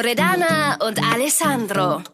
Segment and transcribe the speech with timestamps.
[0.00, 2.04] Loredana und Alessandro.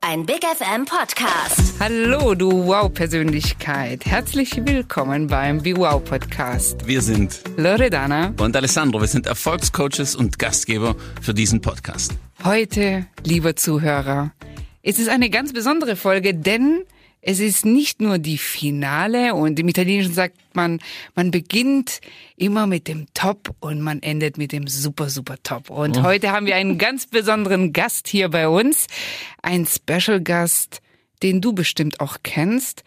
[0.00, 1.74] Ein Big FM Podcast.
[1.80, 4.06] Hallo, du Wow-Persönlichkeit.
[4.06, 6.86] Herzlich willkommen beim Be Wow Podcast.
[6.86, 9.00] Wir sind Loredana und Alessandro.
[9.00, 12.12] Wir sind Erfolgscoaches und Gastgeber für diesen Podcast.
[12.44, 14.30] Heute, lieber Zuhörer,
[14.82, 16.84] es ist eine ganz besondere Folge, denn
[17.26, 20.80] es ist nicht nur die Finale und im Italienischen sagt man,
[21.14, 22.00] man beginnt
[22.36, 25.70] immer mit dem Top und man endet mit dem super, super Top.
[25.70, 28.88] Und heute haben wir einen ganz besonderen Gast hier bei uns.
[29.40, 30.82] Ein Special Gast,
[31.22, 32.84] den du bestimmt auch kennst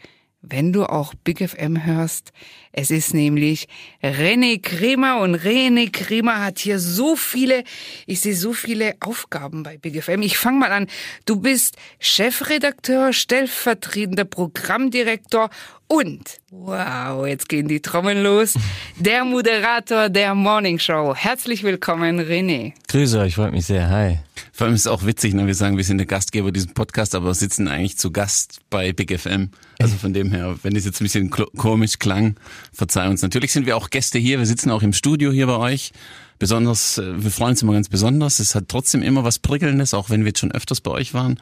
[0.50, 2.32] wenn du auch Big FM hörst.
[2.80, 3.68] Es ist nämlich
[4.04, 7.64] René Kremer und René Kremer hat hier so viele,
[8.06, 10.22] ich sehe so viele Aufgaben bei Big FM.
[10.22, 10.86] Ich fange mal an.
[11.26, 15.50] Du bist Chefredakteur, stellvertretender Programmdirektor
[15.88, 18.54] und, wow, jetzt gehen die Trommeln los,
[18.96, 21.16] der Moderator der Morning Show.
[21.16, 22.74] Herzlich willkommen, René.
[22.90, 23.90] Grüße euch, freut mich sehr.
[23.90, 24.20] Hi.
[24.58, 25.46] Vor allem ist es auch witzig, ne?
[25.46, 29.16] wir sagen, wir sind der Gastgeber dieses Podcasts, aber sitzen eigentlich zu Gast bei Big
[29.16, 29.52] FM.
[29.78, 32.40] Also von dem her, wenn es jetzt ein bisschen komisch klang,
[32.74, 33.22] verzeih uns.
[33.22, 35.92] Natürlich sind wir auch Gäste hier, wir sitzen auch im Studio hier bei euch.
[36.40, 38.40] Besonders, äh, wir freuen uns immer ganz besonders.
[38.40, 41.40] Es hat trotzdem immer was Prickelndes, auch wenn wir jetzt schon öfters bei euch waren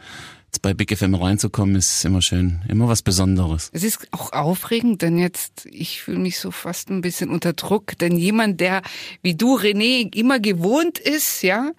[0.60, 3.70] bei Big FM reinzukommen, ist immer schön, immer was Besonderes.
[3.74, 7.98] Es ist auch aufregend, denn jetzt, ich fühle mich so fast ein bisschen unter Druck,
[7.98, 8.82] denn jemand, der
[9.22, 11.72] wie du, René, immer gewohnt ist, ja,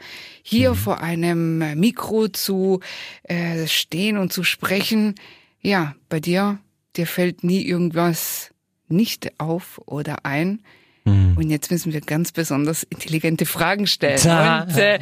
[0.43, 0.77] hier mhm.
[0.77, 2.81] vor einem Mikro zu
[3.25, 5.15] äh, stehen und zu sprechen,
[5.61, 6.59] ja, bei dir,
[6.97, 8.51] dir fällt nie irgendwas
[8.89, 10.63] nicht auf oder ein.
[11.07, 11.37] Mhm.
[11.37, 14.19] Und jetzt müssen wir ganz besonders intelligente Fragen stellen.
[14.67, 14.99] Und äh,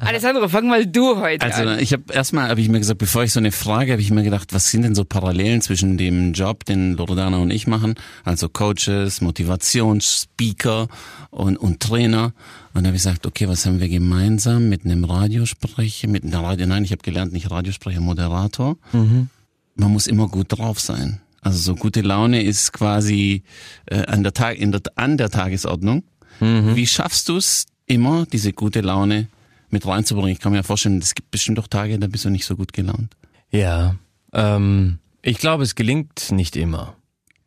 [0.00, 1.68] Alessandro, fang mal du heute also, an.
[1.68, 4.10] Also ich habe erstmal, habe ich mir gesagt, bevor ich so eine Frage, habe ich
[4.10, 7.94] mir gedacht, was sind denn so Parallelen zwischen dem Job, den Loredana und ich machen,
[8.24, 10.88] also Coaches, Motivationsspeaker
[11.30, 12.24] und, und Trainer.
[12.24, 12.34] Und
[12.74, 16.66] dann habe ich gesagt, okay, was haben wir gemeinsam mit einem Radiosprecher, mit einer Radio,
[16.66, 18.76] nein, ich habe gelernt, nicht Radiosprecher, Moderator.
[18.92, 19.28] Mhm.
[19.76, 21.20] Man muss immer gut drauf sein.
[21.44, 23.42] Also so gute Laune ist quasi
[23.86, 26.02] äh, an, der Tag, in der, an der Tagesordnung.
[26.40, 26.74] Mhm.
[26.74, 29.28] Wie schaffst du es immer, diese gute Laune
[29.68, 30.32] mit reinzubringen?
[30.32, 32.72] Ich kann mir vorstellen, es gibt bestimmt auch Tage, da bist du nicht so gut
[32.72, 33.14] gelaunt.
[33.50, 33.96] Ja,
[34.32, 36.96] ähm, ich glaube, es gelingt nicht immer.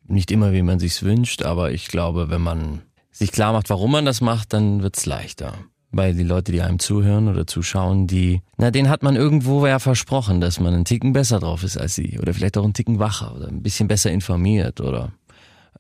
[0.05, 3.91] Nicht immer, wie man sich's wünscht, aber ich glaube, wenn man sich klar macht, warum
[3.91, 5.53] man das macht, dann wird's leichter
[5.91, 9.79] weil die Leute, die einem zuhören oder zuschauen, die, na, denen hat man irgendwo ja
[9.79, 12.99] versprochen, dass man einen Ticken besser drauf ist als sie oder vielleicht auch einen Ticken
[12.99, 15.13] wacher oder ein bisschen besser informiert oder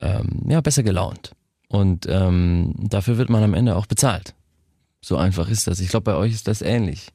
[0.01, 1.31] ähm, ja besser gelaunt.
[1.69, 4.33] Und ähm, dafür wird man am Ende auch bezahlt.
[5.01, 5.79] So einfach ist das.
[5.79, 7.09] Ich glaube, bei euch ist das ähnlich.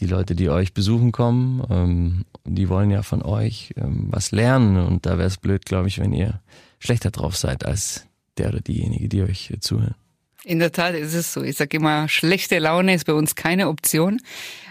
[0.00, 4.76] Die Leute, die euch besuchen kommen, ähm, die wollen ja von euch ähm, was lernen
[4.76, 6.40] und da wäre es blöd, glaube ich, wenn ihr
[6.78, 9.94] schlechter drauf seid als der oder diejenige, die euch zuhören.
[10.44, 11.42] In der Tat ist es so.
[11.42, 14.20] Ich sage immer, schlechte Laune ist bei uns keine Option.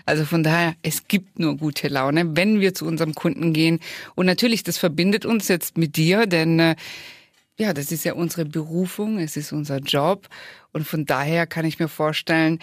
[0.06, 3.80] Also von daher, es gibt nur gute Laune, wenn wir zu unserem Kunden gehen.
[4.16, 6.76] Und natürlich, das verbindet uns jetzt mit dir, denn äh,
[7.58, 10.28] ja, das ist ja unsere Berufung, es ist unser Job.
[10.72, 12.60] Und von daher kann ich mir vorstellen,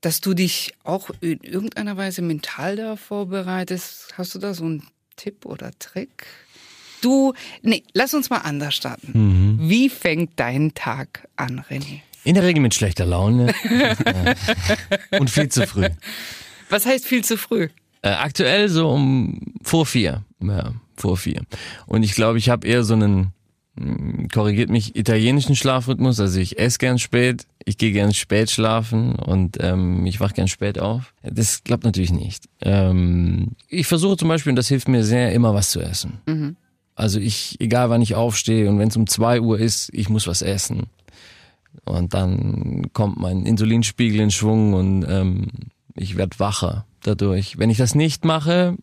[0.00, 4.14] dass du dich auch in irgendeiner Weise mental da vorbereitest.
[4.18, 4.86] Hast du da so einen
[5.16, 6.26] Tipp oder Trick?
[7.00, 9.12] Du, nee, lass uns mal anders starten.
[9.14, 9.68] Mhm.
[9.68, 12.00] Wie fängt dein Tag an, René?
[12.24, 13.54] In der Regel mit schlechter Laune.
[15.18, 15.88] und viel zu früh.
[16.70, 17.68] Was heißt viel zu früh?
[18.02, 20.24] Äh, aktuell so um vor vier.
[20.40, 21.42] Ja, vor vier.
[21.86, 23.32] Und ich glaube, ich habe eher so einen,
[23.76, 26.18] hm, korrigiert mich, italienischen Schlafrhythmus.
[26.18, 30.48] Also ich esse gern spät, ich gehe gern spät schlafen und ähm, ich wach gern
[30.48, 31.14] spät auf.
[31.22, 32.48] Das klappt natürlich nicht.
[32.60, 36.20] Ähm, ich versuche zum Beispiel, und das hilft mir sehr, immer was zu essen.
[36.26, 36.56] Mhm.
[36.94, 40.26] Also ich, egal wann ich aufstehe und wenn es um zwei Uhr ist, ich muss
[40.26, 40.86] was essen.
[41.84, 45.48] Und dann kommt mein Insulinspiegel in Schwung und ähm,
[45.94, 47.58] ich werde wacher dadurch.
[47.58, 48.76] Wenn ich das nicht mache,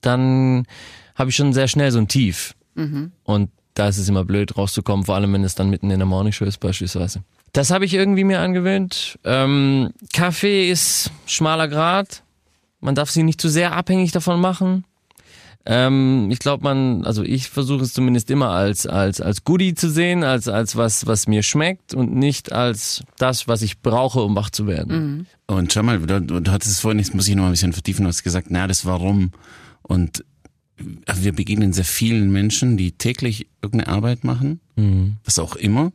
[0.00, 0.66] dann
[1.14, 2.54] habe ich schon sehr schnell so ein Tief.
[2.74, 3.12] Mhm.
[3.24, 6.06] Und da ist es immer blöd rauszukommen, vor allem wenn es dann mitten in der
[6.06, 7.22] Morningshow ist beispielsweise.
[7.52, 9.18] Das habe ich irgendwie mir angewöhnt.
[9.24, 12.22] Ähm, Kaffee ist schmaler Grad.
[12.80, 14.84] Man darf sie nicht zu sehr abhängig davon machen.
[15.68, 19.90] Ähm, ich glaube, man, also ich versuche es zumindest immer als als als Goodie zu
[19.90, 24.36] sehen, als als was was mir schmeckt und nicht als das, was ich brauche, um
[24.36, 24.96] wach zu werden.
[24.96, 25.26] Mhm.
[25.48, 28.04] Und schau mal, du, du hattest es vorhin, jetzt muss ich noch ein bisschen vertiefen,
[28.04, 29.32] du hast gesagt, na, das Warum
[29.82, 30.24] und
[30.78, 35.16] wir begegnen sehr vielen Menschen, die täglich irgendeine Arbeit machen, mhm.
[35.24, 35.92] was auch immer.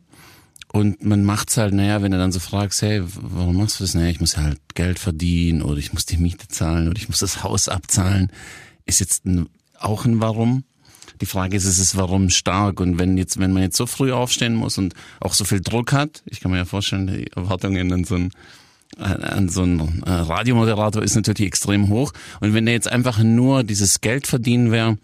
[0.72, 3.94] Und man macht's halt, naja, wenn du dann so fragst, hey, warum machst du das?
[3.94, 7.20] Naja, ich muss halt Geld verdienen oder ich muss die Miete zahlen oder ich muss
[7.20, 8.32] das Haus abzahlen.
[8.86, 9.48] Ist jetzt ein
[9.84, 10.64] auch ein Warum.
[11.20, 12.80] Die Frage ist, ist es Warum stark?
[12.80, 15.92] Und wenn jetzt, wenn man jetzt so früh aufstehen muss und auch so viel Druck
[15.92, 18.30] hat, ich kann mir ja vorstellen, die Erwartungen an so einen
[18.98, 22.12] an so einen Radiomoderator ist natürlich extrem hoch.
[22.40, 24.98] Und wenn der jetzt einfach nur dieses Geld verdienen wäre,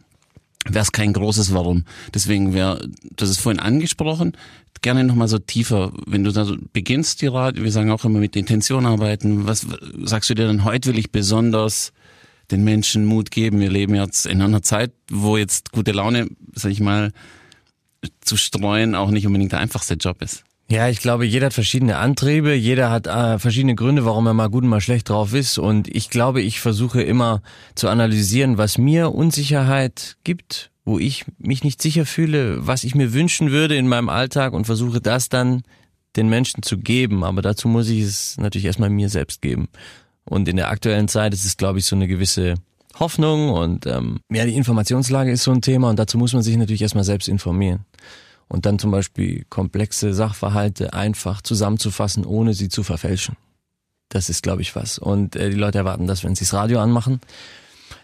[0.67, 1.85] wäre es kein großes Warum.
[2.13, 2.87] Deswegen wäre,
[3.17, 4.33] das ist vorhin angesprochen,
[4.81, 8.21] gerne nochmal so tiefer, wenn du da so beginnst, die Radio, wir sagen auch immer
[8.21, 9.67] mit Intention arbeiten, was
[10.03, 11.93] sagst du dir dann, heute will ich besonders
[12.50, 13.61] den Menschen Mut geben.
[13.61, 17.12] Wir leben jetzt in einer Zeit, wo jetzt gute Laune, sag ich mal,
[18.21, 20.45] zu streuen auch nicht unbedingt der einfachste Job ist.
[20.71, 24.50] Ja, ich glaube, jeder hat verschiedene Antriebe, jeder hat äh, verschiedene Gründe, warum er mal
[24.50, 25.56] gut und mal schlecht drauf ist.
[25.56, 27.41] Und ich glaube, ich versuche immer
[27.75, 33.15] zu analysieren, was mir Unsicherheit gibt, wo ich mich nicht sicher fühle, was ich mir
[33.15, 35.62] wünschen würde in meinem Alltag und versuche das dann
[36.17, 37.25] den Menschen zu geben.
[37.25, 39.69] Aber dazu muss ich es natürlich erstmal mir selbst geben.
[40.29, 42.55] Und in der aktuellen Zeit ist es, glaube ich, so eine gewisse
[42.99, 46.57] Hoffnung und ähm, ja, die Informationslage ist so ein Thema und dazu muss man sich
[46.57, 47.85] natürlich erstmal selbst informieren
[48.49, 53.37] und dann zum Beispiel komplexe Sachverhalte einfach zusammenzufassen, ohne sie zu verfälschen.
[54.09, 54.99] Das ist, glaube ich, was.
[54.99, 57.21] Und äh, die Leute erwarten das, wenn sie das Radio anmachen,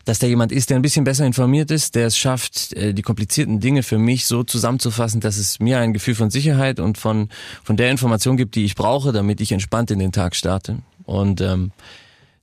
[0.04, 3.02] dass da jemand ist, der ein bisschen besser informiert ist, der es schafft, äh, die
[3.02, 7.30] komplizierten Dinge für mich so zusammenzufassen, dass es mir ein Gefühl von Sicherheit und von,
[7.62, 10.78] von der Information gibt, die ich brauche, damit ich entspannt in den Tag starte.
[11.04, 11.72] Und ähm,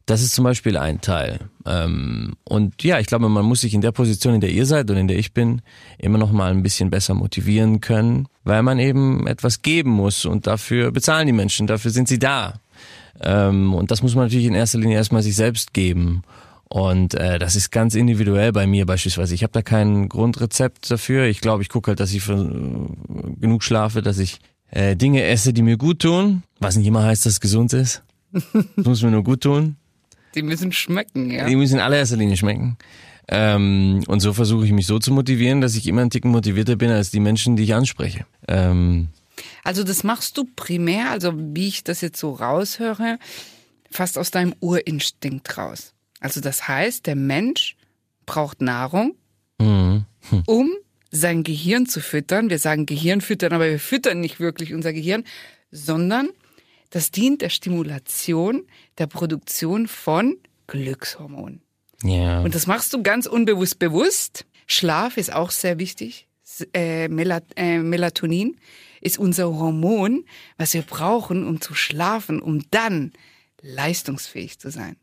[0.06, 1.40] das ist zum Beispiel ein Teil.
[1.66, 4.90] Ähm, und ja, ich glaube, man muss sich in der Position, in der ihr seid
[4.90, 5.62] und in der ich bin,
[5.98, 10.48] immer noch mal ein bisschen besser motivieren können, weil man eben etwas geben muss und
[10.48, 12.60] dafür bezahlen die Menschen, dafür sind sie da.
[13.22, 16.24] Ähm, und das muss man natürlich in erster Linie erstmal sich selbst geben.
[16.72, 19.36] Und äh, das ist ganz individuell bei mir beispielsweise.
[19.36, 21.26] Ich habe da kein Grundrezept dafür.
[21.26, 24.40] Ich glaube, ich gucke halt, dass ich genug schlafe, dass ich
[24.70, 26.44] äh, Dinge esse, die mir gut tun.
[26.60, 28.04] Was nicht immer heißt, dass es gesund ist.
[28.78, 29.76] Das muss mir nur gut tun.
[30.36, 31.46] Die müssen schmecken, ja.
[31.46, 32.78] Die müssen in allererster Linie schmecken.
[33.28, 36.76] Ähm, und so versuche ich mich so zu motivieren, dass ich immer einen Ticken motivierter
[36.76, 38.26] bin als die Menschen, die ich anspreche.
[38.48, 39.10] Ähm,
[39.64, 43.20] also das machst du primär, also wie ich das jetzt so raushöre,
[43.90, 45.94] fast aus deinem Urinstinkt raus.
[46.20, 47.76] Also das heißt, der Mensch
[48.26, 49.16] braucht Nahrung,
[49.60, 50.06] mhm.
[50.30, 50.44] hm.
[50.46, 50.72] um
[51.12, 52.50] sein Gehirn zu füttern.
[52.50, 55.24] Wir sagen Gehirn füttern, aber wir füttern nicht wirklich unser Gehirn,
[55.72, 56.30] sondern
[56.92, 58.64] das dient der Stimulation
[59.00, 61.62] der Produktion von Glückshormonen.
[62.04, 62.42] Ja.
[62.42, 64.46] Und das machst du ganz unbewusst bewusst.
[64.68, 66.28] Schlaf ist auch sehr wichtig.
[66.74, 68.58] Äh, Melat äh, Melatonin
[69.00, 70.26] ist unser Hormon,
[70.58, 73.14] was wir brauchen, um zu schlafen, um dann
[73.62, 74.96] leistungsfähig zu sein.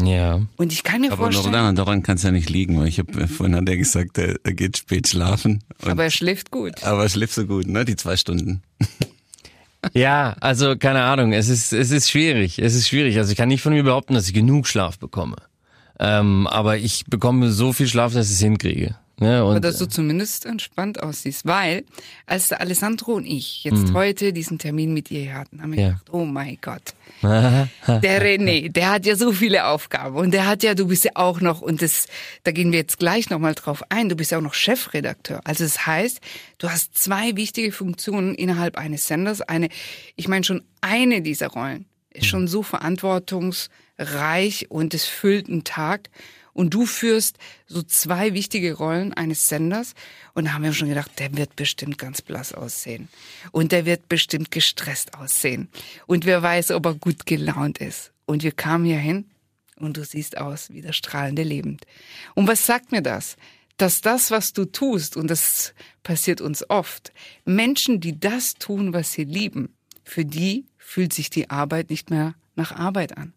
[0.00, 0.46] Ja.
[0.56, 2.98] Und ich kann mir Aber vorstellen, daran, daran kann es ja nicht liegen, weil ich
[2.98, 5.62] habe vorhin hat er gesagt, er, er geht spät schlafen.
[5.82, 6.82] Und, aber er schläft gut.
[6.82, 7.84] aber er schläft so gut, ne?
[7.84, 8.62] Die zwei Stunden.
[9.94, 12.58] Ja, also keine Ahnung, es ist, es ist schwierig.
[12.58, 13.18] Es ist schwierig.
[13.18, 15.36] Also ich kann nicht von mir behaupten, dass ich genug Schlaf bekomme.
[15.98, 18.96] Ähm, aber ich bekomme so viel Schlaf, dass ich es hinkriege.
[19.22, 19.44] Ne?
[19.44, 21.84] Und, Aber dass du zumindest entspannt aussiehst, weil
[22.26, 25.88] als der Alessandro und ich jetzt heute diesen Termin mit dir hatten, haben wir Ja.
[25.90, 30.62] gedacht, oh mein Gott, der René, der hat ja so viele Aufgaben und der hat
[30.62, 32.06] ja, du bist ja auch noch, und das,
[32.44, 35.40] da gehen wir jetzt gleich nochmal drauf ein, du bist ja auch noch Chefredakteur.
[35.44, 36.20] Also das heißt,
[36.58, 39.40] du hast zwei wichtige Funktionen innerhalb eines Senders.
[39.40, 39.68] Eine,
[40.16, 46.10] ich meine schon eine dieser Rollen ist schon so verantwortungsreich und es füllt einen Tag.
[46.54, 49.94] Und du führst so zwei wichtige Rollen eines Senders.
[50.34, 53.08] Und da haben wir schon gedacht, der wird bestimmt ganz blass aussehen.
[53.52, 55.68] Und der wird bestimmt gestresst aussehen.
[56.06, 58.12] Und wer weiß, ob er gut gelaunt ist.
[58.26, 59.26] Und wir kamen hier hin
[59.76, 61.86] und du siehst aus wie der strahlende Lebend.
[62.34, 63.36] Und was sagt mir das?
[63.78, 67.12] Dass das, was du tust, und das passiert uns oft,
[67.44, 69.74] Menschen, die das tun, was sie lieben,
[70.04, 73.32] für die fühlt sich die Arbeit nicht mehr nach Arbeit an.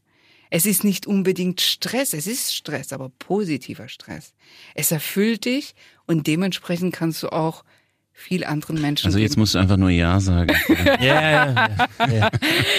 [0.56, 4.34] Es ist nicht unbedingt Stress, es ist Stress, aber positiver Stress.
[4.74, 7.66] Es erfüllt dich und dementsprechend kannst du auch
[8.14, 9.08] viel anderen Menschen.
[9.08, 9.42] Also jetzt geben.
[9.42, 10.56] musst du einfach nur Ja sagen.
[11.02, 12.30] ja, ja, ja.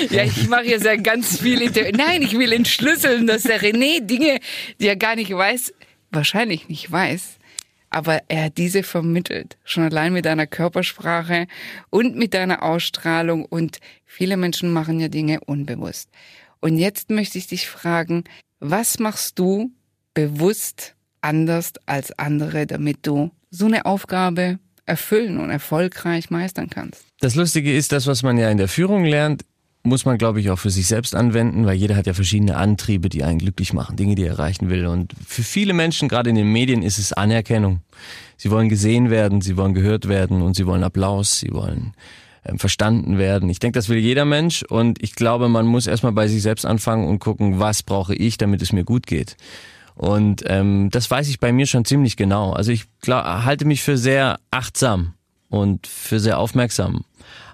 [0.09, 1.61] Ja, ich mache jetzt ja ganz viel.
[1.61, 4.39] Inter Nein, ich will entschlüsseln, dass der René Dinge,
[4.81, 5.75] die er gar nicht weiß,
[6.11, 7.37] wahrscheinlich nicht weiß,
[7.91, 9.59] aber er hat diese vermittelt.
[9.65, 11.47] Schon allein mit deiner Körpersprache
[11.91, 13.45] und mit deiner Ausstrahlung.
[13.45, 16.09] Und viele Menschen machen ja Dinge unbewusst.
[16.61, 18.25] Und jetzt möchte ich dich fragen,
[18.61, 19.71] was machst du
[20.15, 27.05] bewusst anders als andere, damit du so eine Aufgabe erfüllen und erfolgreich meistern kannst?
[27.21, 29.45] Das Lustige ist, das, was man ja in der Führung lernt,
[29.87, 33.09] muss man, glaube ich, auch für sich selbst anwenden, weil jeder hat ja verschiedene Antriebe,
[33.09, 34.87] die einen glücklich machen, Dinge, die er erreichen will.
[34.87, 37.81] Und für viele Menschen, gerade in den Medien, ist es Anerkennung.
[38.37, 41.95] Sie wollen gesehen werden, sie wollen gehört werden und sie wollen Applaus, sie wollen
[42.57, 43.49] verstanden werden.
[43.49, 46.65] Ich denke, das will jeder Mensch und ich glaube, man muss erstmal bei sich selbst
[46.65, 49.37] anfangen und gucken, was brauche ich, damit es mir gut geht.
[49.95, 52.53] Und ähm, das weiß ich bei mir schon ziemlich genau.
[52.53, 55.15] Also ich glaub, halte mich für sehr achtsam
[55.49, 57.05] und für sehr aufmerksam,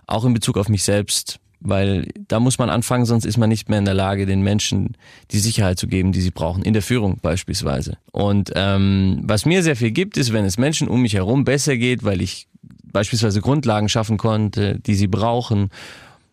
[0.06, 1.38] auch in Bezug auf mich selbst.
[1.64, 4.96] weil da muss man anfangen, sonst ist man nicht mehr in der Lage, den Menschen
[5.30, 7.98] die Sicherheit zu geben, die sie brauchen, in der Führung beispielsweise.
[8.10, 11.76] Und ähm, was mir sehr viel gibt, ist, wenn es Menschen um mich herum besser
[11.76, 12.48] geht, weil ich
[12.92, 15.70] beispielsweise Grundlagen schaffen konnte, die sie brauchen,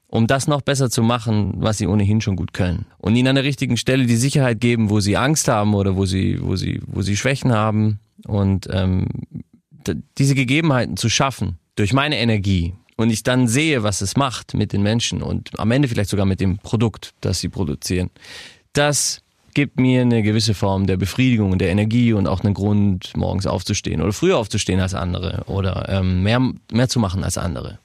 [0.07, 2.85] um das noch besser zu machen, was sie ohnehin schon gut können.
[2.97, 6.05] Und ihnen an der richtigen Stelle die Sicherheit geben, wo sie Angst haben oder wo
[6.05, 7.99] sie, wo sie, wo sie Schwächen haben.
[8.25, 9.07] Und ähm,
[10.17, 14.73] diese Gegebenheiten zu schaffen durch meine Energie und ich dann sehe, was es macht mit
[14.73, 18.09] den Menschen und am Ende vielleicht sogar mit dem Produkt, das sie produzieren,
[18.73, 19.21] das
[19.59, 23.45] gibt mir eine gewisse Form der Befriedigung und der Energie und auch einen Grund, morgens
[23.45, 26.39] aufzustehen oder früher aufzustehen als andere oder ähm, mehr,
[26.71, 27.77] mehr zu machen als andere.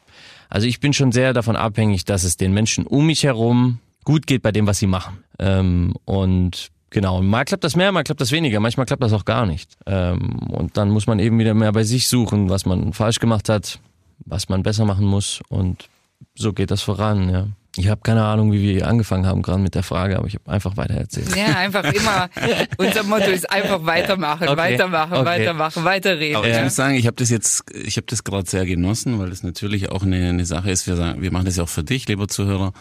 [0.48, 4.28] Also ich bin schon sehr davon abhängig, dass es den Menschen um mich herum gut
[4.28, 5.24] geht bei dem, was sie machen.
[5.40, 9.24] Ähm, und genau, mal klappt das mehr, mal klappt das weniger, manchmal klappt das auch
[9.24, 9.76] gar nicht.
[9.86, 13.48] Ähm, und dann muss man eben wieder mehr bei sich suchen, was man falsch gemacht
[13.48, 13.80] hat,
[14.18, 15.40] was man besser machen muss.
[15.48, 15.88] Und
[16.36, 17.48] so geht das voran, ja.
[17.76, 20.50] Ich habe keine Ahnung, wie wir angefangen haben gerade mit der Frage, aber ich habe
[20.50, 21.34] einfach weiter erzählt.
[21.34, 22.28] Ja, einfach immer.
[22.78, 24.56] Unser Motto ist einfach weitermachen, okay.
[24.56, 25.24] weitermachen, okay.
[25.24, 26.36] weitermachen, weiterreden.
[26.36, 29.30] Aber ich muss sagen, ich habe das jetzt, ich habe das gerade sehr genossen, weil
[29.30, 30.86] das natürlich auch eine, eine Sache ist.
[30.86, 32.72] Wir sagen, wir machen das ja auch für dich, lieber Zuhörer.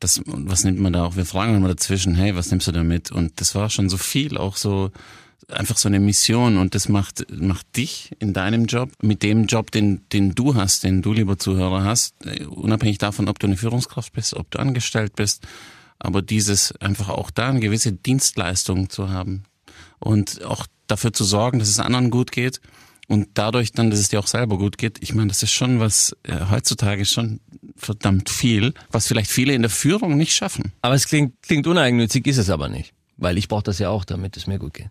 [0.00, 1.14] Das, was nimmt man da auch?
[1.14, 3.12] Wir fragen immer dazwischen, hey, was nimmst du da mit?
[3.12, 4.90] Und das war schon so viel, auch so
[5.52, 9.70] einfach so eine Mission und das macht, macht dich in deinem Job, mit dem Job,
[9.70, 13.56] den, den du hast, den du, lieber Zuhörer, hast, äh, unabhängig davon, ob du eine
[13.56, 15.46] Führungskraft bist, ob du angestellt bist,
[15.98, 19.44] aber dieses einfach auch da eine gewisse Dienstleistung zu haben
[19.98, 22.60] und auch dafür zu sorgen, dass es anderen gut geht
[23.08, 24.98] und dadurch dann, dass es dir auch selber gut geht.
[25.02, 27.40] Ich meine, das ist schon was äh, heutzutage schon
[27.76, 30.72] verdammt viel, was vielleicht viele in der Führung nicht schaffen.
[30.80, 32.92] Aber es klingt, klingt uneigennützig, ist es aber nicht.
[33.16, 34.90] Weil ich brauche das ja auch, damit es mir gut geht.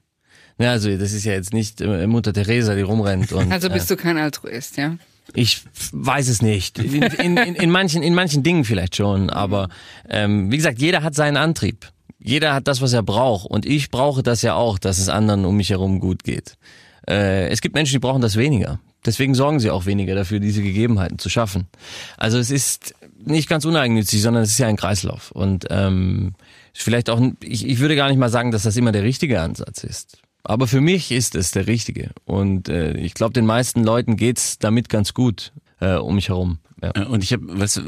[0.59, 3.31] Ja, also das ist ja jetzt nicht äh, Mutter Teresa, die rumrennt.
[3.31, 4.97] Und, also bist äh, du kein Altruist, ja?
[5.33, 6.79] Ich weiß es nicht.
[6.79, 9.69] In, in, in, in, manchen, in manchen Dingen vielleicht schon, aber
[10.09, 11.91] ähm, wie gesagt, jeder hat seinen Antrieb.
[12.19, 13.45] Jeder hat das, was er braucht.
[13.45, 16.57] Und ich brauche das ja auch, dass es anderen um mich herum gut geht.
[17.07, 18.79] Äh, es gibt Menschen, die brauchen das weniger.
[19.05, 21.67] Deswegen sorgen sie auch weniger dafür, diese Gegebenheiten zu schaffen.
[22.17, 25.31] Also es ist nicht ganz uneigennützig, sondern es ist ja ein Kreislauf.
[25.31, 26.33] Und ähm,
[26.73, 29.85] vielleicht auch, ich, ich würde gar nicht mal sagen, dass das immer der richtige Ansatz
[29.85, 30.17] ist.
[30.43, 32.11] Aber für mich ist es der richtige.
[32.25, 36.59] Und äh, ich glaube, den meisten Leuten geht's damit ganz gut äh, um mich herum.
[36.81, 36.91] Ja.
[36.95, 37.81] Äh, und ich habe, weißt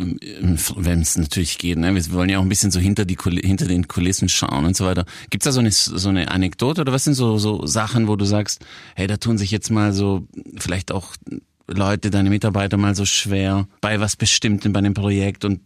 [0.75, 3.67] wenn es natürlich geht, ne, wir wollen ja auch ein bisschen so hinter die hinter
[3.67, 5.05] den Kulissen schauen und so weiter.
[5.29, 8.25] Gibt's da so eine so eine Anekdote oder was sind so so Sachen, wo du
[8.25, 8.65] sagst,
[8.95, 10.27] hey, da tun sich jetzt mal so
[10.57, 11.15] vielleicht auch
[11.67, 15.61] Leute, deine Mitarbeiter mal so schwer bei was Bestimmtem bei dem Projekt und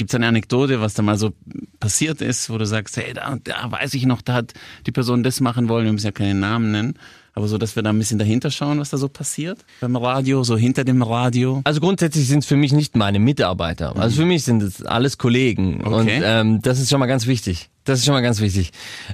[0.00, 1.34] Gibt es eine Anekdote, was da mal so
[1.78, 4.54] passiert ist, wo du sagst, hey, da, da weiß ich noch, da hat
[4.86, 6.94] die Person das machen wollen, wir müssen ja keinen Namen nennen.
[7.34, 10.42] Aber so, dass wir da ein bisschen dahinter schauen, was da so passiert beim Radio,
[10.42, 11.60] so hinter dem Radio.
[11.64, 13.94] Also grundsätzlich sind es für mich nicht meine Mitarbeiter.
[13.94, 15.82] Also für mich sind es alles Kollegen.
[15.84, 15.92] Okay.
[15.92, 17.68] Und ähm, das ist schon mal ganz wichtig.
[17.84, 18.70] Das ist schon mal ganz wichtig.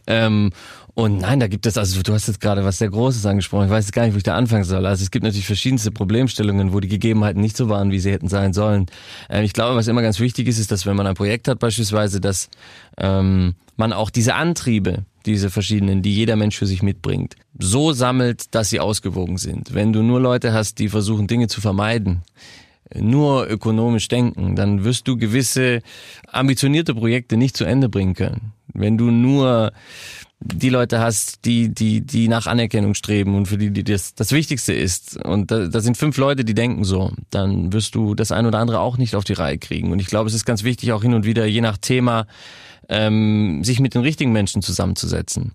[0.07, 0.53] Ähm,
[0.99, 3.67] und nein, da gibt es, also du hast jetzt gerade was sehr Großes angesprochen.
[3.67, 4.87] Ich weiß jetzt gar nicht, wo ich da anfangen soll.
[4.87, 8.29] Also es gibt natürlich verschiedenste Problemstellungen, wo die Gegebenheiten nicht so waren, wie sie hätten
[8.29, 8.87] sein sollen.
[9.29, 11.59] Ähm, ich glaube, was immer ganz wichtig ist, ist, dass wenn man ein Projekt hat
[11.59, 12.49] beispielsweise, dass
[12.97, 18.55] ähm, man auch diese Antriebe, diese verschiedenen, die jeder Mensch für sich mitbringt, so sammelt,
[18.55, 19.75] dass sie ausgewogen sind.
[19.75, 22.23] Wenn du nur Leute hast, die versuchen, Dinge zu vermeiden,
[22.95, 25.83] nur ökonomisch denken, dann wirst du gewisse
[26.27, 28.53] ambitionierte Projekte nicht zu Ende bringen können.
[28.73, 29.73] Wenn du nur
[30.41, 34.33] die Leute hast, die, die, die nach Anerkennung streben und für die, die das, das
[34.33, 35.17] Wichtigste ist.
[35.25, 37.11] Und da, da sind fünf Leute, die denken so.
[37.31, 39.93] Dann wirst du das ein oder andere auch nicht auf die Reihe kriegen.
[39.93, 42.27] Und ich glaube, es ist ganz wichtig, auch hin und wieder, je nach Thema,
[42.89, 45.53] ähm, sich mit den richtigen Menschen zusammenzusetzen.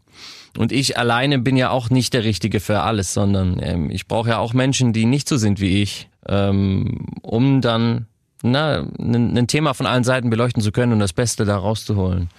[0.58, 4.30] Und ich alleine bin ja auch nicht der Richtige für alles, sondern ähm, ich brauche
[4.30, 8.08] ja auch Menschen, die nicht so sind wie ich, ähm, um dann
[8.44, 12.30] na, ein, Thema von allen Seiten beleuchten zu können und das Beste da rauszuholen.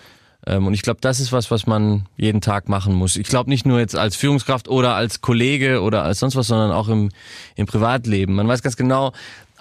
[0.47, 3.17] Ähm, und ich glaube, das ist was, was man jeden Tag machen muss.
[3.17, 6.73] Ich glaube nicht nur jetzt als Führungskraft oder als Kollege oder als sonst was, sondern
[6.73, 7.11] auch im,
[7.55, 8.35] im Privatleben.
[8.35, 9.13] Man weiß ganz genau,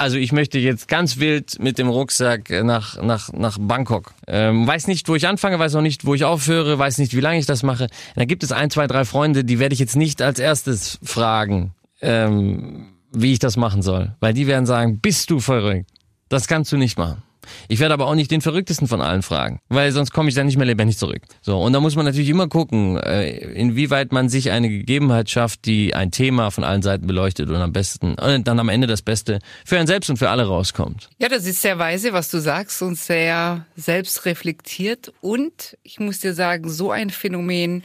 [0.01, 4.13] also ich möchte jetzt ganz wild mit dem Rucksack nach, nach, nach Bangkok.
[4.25, 7.19] Ähm, weiß nicht, wo ich anfange, weiß auch nicht, wo ich aufhöre, weiß nicht, wie
[7.19, 7.87] lange ich das mache.
[8.15, 11.75] Da gibt es ein, zwei, drei Freunde, die werde ich jetzt nicht als erstes fragen,
[12.01, 14.15] ähm, wie ich das machen soll.
[14.19, 15.91] Weil die werden sagen, bist du verrückt?
[16.29, 17.21] Das kannst du nicht machen.
[17.67, 20.45] Ich werde aber auch nicht den verrücktesten von allen fragen, weil sonst komme ich dann
[20.45, 21.21] nicht mehr lebendig zurück.
[21.41, 25.65] So, und da muss man natürlich immer gucken, äh, inwieweit man sich eine Gegebenheit schafft,
[25.65, 29.01] die ein Thema von allen Seiten beleuchtet und am besten, und dann am Ende das
[29.01, 31.09] Beste für einen selbst und für alle rauskommt.
[31.19, 36.33] Ja, das ist sehr weise, was du sagst und sehr selbstreflektiert und ich muss dir
[36.33, 37.83] sagen, so ein Phänomen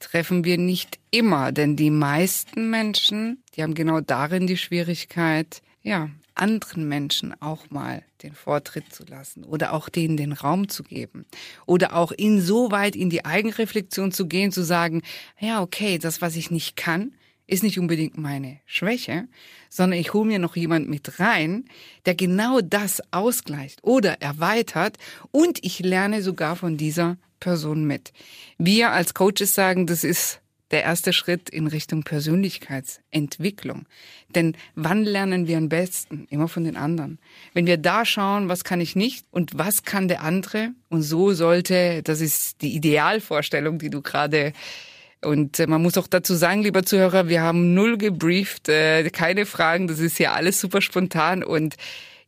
[0.00, 6.10] treffen wir nicht immer, denn die meisten Menschen, die haben genau darin die Schwierigkeit, ja,
[6.38, 11.26] anderen Menschen auch mal den Vortritt zu lassen oder auch denen den Raum zu geben
[11.66, 15.02] oder auch insoweit in die Eigenreflexion zu gehen, zu sagen,
[15.38, 17.12] ja, okay, das, was ich nicht kann,
[17.46, 19.26] ist nicht unbedingt meine Schwäche,
[19.70, 21.64] sondern ich hole mir noch jemand mit rein,
[22.04, 24.98] der genau das ausgleicht oder erweitert
[25.30, 28.12] und ich lerne sogar von dieser Person mit.
[28.58, 30.40] Wir als Coaches sagen, das ist
[30.70, 33.86] der erste Schritt in Richtung Persönlichkeitsentwicklung.
[34.34, 36.26] Denn wann lernen wir am besten?
[36.30, 37.18] Immer von den anderen.
[37.54, 40.70] Wenn wir da schauen, was kann ich nicht und was kann der andere?
[40.88, 44.52] Und so sollte, das ist die Idealvorstellung, die du gerade
[45.20, 49.46] und äh, man muss auch dazu sagen, lieber Zuhörer, wir haben null gebrieft, äh, keine
[49.46, 51.76] Fragen, das ist ja alles super spontan und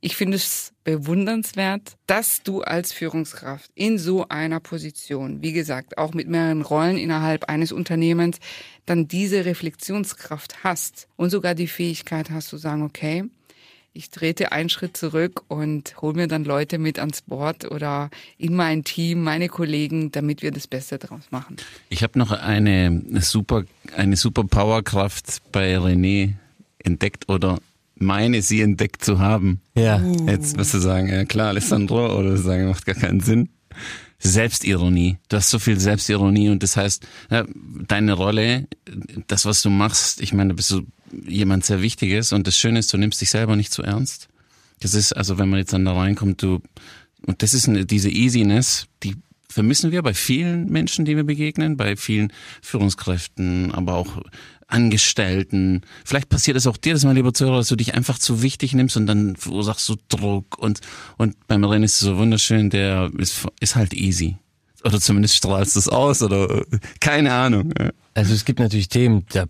[0.01, 6.15] ich finde es bewundernswert, dass du als Führungskraft in so einer Position, wie gesagt, auch
[6.15, 8.39] mit mehreren Rollen innerhalb eines Unternehmens,
[8.87, 13.25] dann diese Reflexionskraft hast und sogar die Fähigkeit hast zu sagen, okay,
[13.93, 18.55] ich trete einen Schritt zurück und hole mir dann Leute mit ans Board oder in
[18.55, 21.57] mein Team, meine Kollegen, damit wir das Beste daraus machen.
[21.89, 23.65] Ich habe noch eine super,
[23.97, 26.35] eine super Powerkraft bei René
[26.79, 27.59] entdeckt oder
[28.01, 29.61] meine, sie entdeckt zu haben.
[29.77, 30.03] Ja.
[30.27, 33.51] Jetzt wirst du sagen, ja klar, Alessandro, oder sagen, macht gar keinen Sinn.
[34.19, 35.19] Selbstironie.
[35.29, 37.45] Du hast so viel Selbstironie und das heißt, ja,
[37.89, 38.69] deine Rolle,
[39.27, 40.83] das, was du machst, ich meine, du bist so
[41.27, 44.29] jemand sehr Wichtiges und das Schöne ist, du nimmst dich selber nicht zu ernst.
[44.81, 46.61] Das ist, also wenn man jetzt dann da reinkommt, du,
[47.27, 49.17] und das ist eine, diese Easiness, die
[49.49, 54.23] vermissen wir bei vielen Menschen, die wir begegnen, bei vielen Führungskräften, aber auch
[54.71, 55.83] Angestellten.
[56.05, 58.75] Vielleicht passiert es auch dir, das mal lieber Zuhörer, dass du dich einfach zu wichtig
[58.75, 60.81] nimmst und dann verursachst du Druck und,
[61.17, 64.37] und beim Rennen ist es so wunderschön, der ist, ist halt easy.
[64.85, 66.65] Oder zumindest strahlst du es aus oder
[67.01, 67.75] keine Ahnung.
[68.15, 69.45] Also es gibt natürlich Themen, da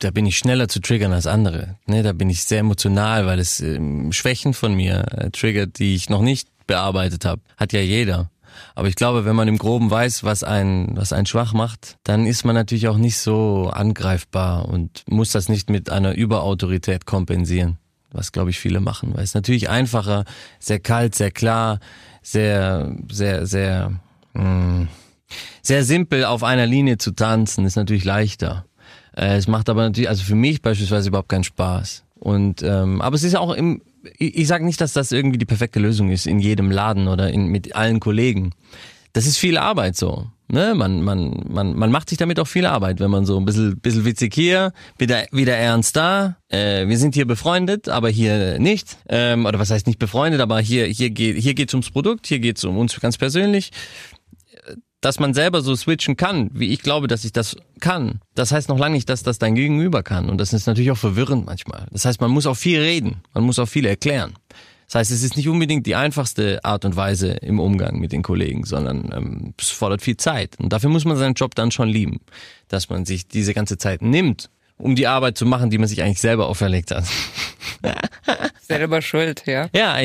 [0.00, 1.76] da bin ich schneller zu triggern als andere.
[1.86, 5.94] Ne, da bin ich sehr emotional, weil es ähm, Schwächen von mir äh, triggert, die
[5.94, 7.40] ich noch nicht bearbeitet habe.
[7.56, 8.30] Hat ja jeder.
[8.74, 12.26] Aber ich glaube, wenn man im Groben weiß, was einen, was einen schwach macht, dann
[12.26, 17.78] ist man natürlich auch nicht so angreifbar und muss das nicht mit einer Überautorität kompensieren.
[18.12, 19.12] Was, glaube ich, viele machen.
[19.14, 20.24] Weil es ist natürlich einfacher,
[20.60, 21.80] sehr kalt, sehr klar,
[22.22, 23.92] sehr, sehr, sehr,
[24.34, 24.88] mh, mm,
[25.62, 28.66] sehr simpel auf einer Linie zu tanzen, ist natürlich leichter.
[29.16, 32.04] Äh, es macht aber natürlich, also für mich beispielsweise überhaupt keinen Spaß.
[32.14, 33.82] Und ähm, aber es ist auch im
[34.18, 37.30] ich, ich sage nicht, dass das irgendwie die perfekte Lösung ist in jedem Laden oder
[37.30, 38.52] in, mit allen Kollegen.
[39.12, 40.26] Das ist viel Arbeit so.
[40.48, 40.74] Ne?
[40.74, 43.78] Man, man, man, man macht sich damit auch viel Arbeit, wenn man so ein bisschen,
[43.80, 46.36] bisschen witzig hier, wieder, wieder ernst da.
[46.48, 48.98] Äh, wir sind hier befreundet, aber hier nicht.
[49.08, 52.40] Ähm, oder was heißt nicht befreundet, aber hier, hier geht hier geht's ums Produkt, hier
[52.40, 53.70] geht's um uns ganz persönlich
[55.04, 58.70] dass man selber so switchen kann, wie ich glaube, dass ich das kann, das heißt
[58.70, 60.30] noch lange nicht, dass das dein Gegenüber kann.
[60.30, 61.86] Und das ist natürlich auch verwirrend manchmal.
[61.90, 64.32] Das heißt, man muss auch viel reden, man muss auch viel erklären.
[64.86, 68.22] Das heißt, es ist nicht unbedingt die einfachste Art und Weise im Umgang mit den
[68.22, 70.58] Kollegen, sondern ähm, es fordert viel Zeit.
[70.58, 72.20] Und dafür muss man seinen Job dann schon lieben,
[72.68, 74.50] dass man sich diese ganze Zeit nimmt,
[74.84, 77.04] um die Arbeit zu machen, die man sich eigentlich selber auferlegt hat.
[78.60, 79.68] selber schuld, ja.
[79.74, 79.96] Ja,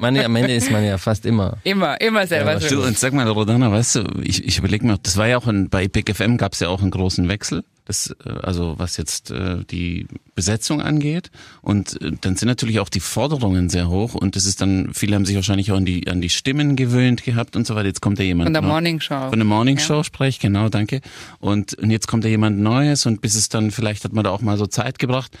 [0.00, 1.58] meine, am Ende ist man ja fast immer.
[1.64, 2.86] Immer, immer selber schuld.
[2.86, 5.68] Und sag mal, Rodana, weißt du, ich, ich überlege mir, das war ja auch ein,
[5.68, 7.62] bei Epic FM gab es ja auch einen großen Wechsel.
[7.84, 11.30] Das, äh, also was jetzt äh, die Besetzung angeht.
[11.62, 15.16] Und äh, dann sind natürlich auch die Forderungen sehr hoch und das ist dann, viele
[15.16, 17.88] haben sich wahrscheinlich auch an die, an die Stimmen gewöhnt gehabt und so weiter.
[17.88, 18.46] Jetzt kommt ja jemand.
[18.46, 18.68] Von der noch.
[18.68, 19.28] Morning Show.
[19.30, 20.04] Von der Morning Show ja.
[20.04, 21.00] spreche ich, genau, danke.
[21.40, 24.30] Und, und jetzt kommt ja jemand Neues und bis es dann, vielleicht hat man da
[24.30, 25.36] auch mal so Zeit gebracht,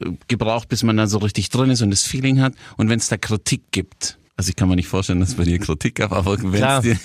[0.00, 2.54] äh, gebraucht, bis man da so richtig drin ist und das Feeling hat.
[2.76, 5.44] Und wenn es da Kritik gibt, also ich kann mir nicht vorstellen, dass es bei
[5.44, 6.96] dir Kritik gab, aber wenn es die,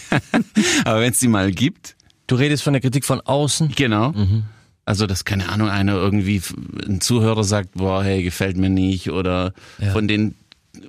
[0.85, 1.95] aber wenn es die mal gibt.
[2.27, 3.73] Du redest von der Kritik von außen?
[3.75, 4.11] Genau.
[4.11, 4.43] Mhm.
[4.89, 6.41] Also, dass keine Ahnung, einer irgendwie,
[6.83, 9.91] ein Zuhörer sagt, boah, hey, gefällt mir nicht oder ja.
[9.91, 10.33] von den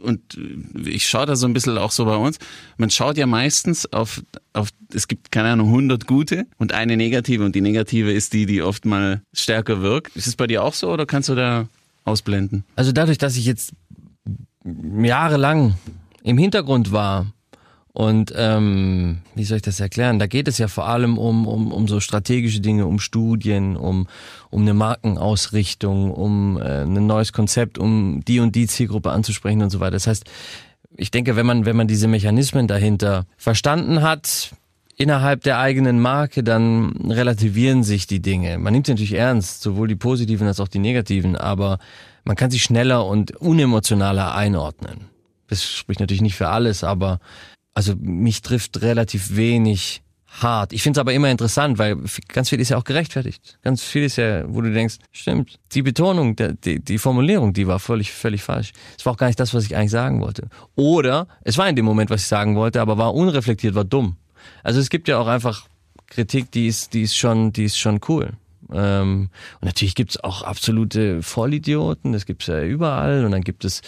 [0.03, 0.39] und
[0.87, 2.39] ich schaue da so ein bisschen auch so bei uns.
[2.79, 4.23] Man schaut ja meistens auf,
[4.55, 8.47] auf, es gibt keine Ahnung, 100 gute und eine negative und die negative ist die,
[8.47, 10.17] die oft mal stärker wirkt.
[10.17, 11.69] Ist es bei dir auch so oder kannst du da
[12.05, 12.65] ausblenden?
[12.77, 13.75] Also dadurch, dass ich jetzt
[14.65, 15.75] jahrelang
[16.23, 17.27] im Hintergrund war
[17.93, 20.21] und ähm, wie soll ich das erklären?
[20.21, 24.07] Da geht es ja vor allem um, um, um so strategische Dinge, um Studien, um,
[24.51, 29.71] um eine Markenausrichtung, um äh, ein neues Konzept, um die und die Zielgruppe anzusprechen und
[29.71, 29.93] so weiter.
[29.93, 30.25] Das heißt,
[30.97, 34.51] ich denke, wenn man, wenn man diese Mechanismen dahinter verstanden hat,
[34.97, 38.59] innerhalb der eigenen Marke, dann relativieren sich die Dinge.
[38.59, 41.79] Man nimmt sie natürlich ernst, sowohl die positiven als auch die negativen, aber
[42.25, 45.07] man kann sie schneller und unemotionaler einordnen.
[45.49, 47.19] Das spricht natürlich nicht für alles, aber
[47.81, 50.75] also mich trifft relativ wenig hart.
[50.75, 51.97] Ich finde es aber immer interessant, weil
[52.29, 53.59] ganz viel ist ja auch gerechtfertigt.
[53.63, 57.79] Ganz viel ist ja, wo du denkst, stimmt, die Betonung, die, die Formulierung, die war
[57.81, 58.73] völlig, völlig falsch.
[58.99, 60.51] Es war auch gar nicht das, was ich eigentlich sagen wollte.
[60.77, 64.17] Oder es war in dem Moment, was ich sagen wollte, aber war unreflektiert, war dumm.
[64.63, 65.67] Also es gibt ja auch einfach
[66.07, 68.35] Kritik, die ist, die ist schon, die ist schon cool.
[68.71, 69.31] Ähm,
[69.63, 73.25] und natürlich gibt es auch absolute Vollidioten, das gibt es ja überall.
[73.25, 73.81] Und dann gibt es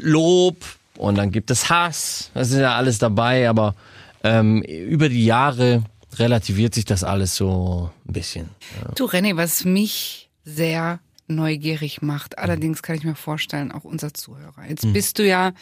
[0.00, 0.56] Lob
[0.98, 2.30] und dann gibt es Hass.
[2.34, 3.74] Das ist ja alles dabei, aber
[4.22, 5.82] ähm, über die Jahre
[6.14, 8.48] relativiert sich das alles so ein bisschen.
[8.96, 14.64] Du René, was mich sehr neugierig macht, allerdings kann ich mir vorstellen, auch unser Zuhörer.
[14.68, 15.52] Jetzt bist du ja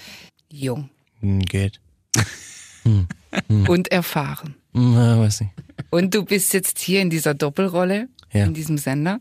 [0.51, 0.91] jung
[1.21, 1.81] Hm, Geht.
[3.69, 4.57] und erfahren.
[4.75, 5.53] Hm, ja, weiß nicht.
[5.91, 8.45] Und du bist jetzt hier in dieser Doppelrolle, Ja.
[8.45, 9.21] in diesem Sender.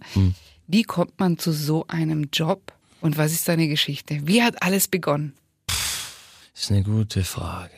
[0.68, 2.74] Wie kommt man zu so einem Job?
[3.02, 4.22] Und was ist deine Geschichte?
[4.26, 5.34] Wie hat alles begonnen?
[6.62, 7.72] Das ist eine gute Frage.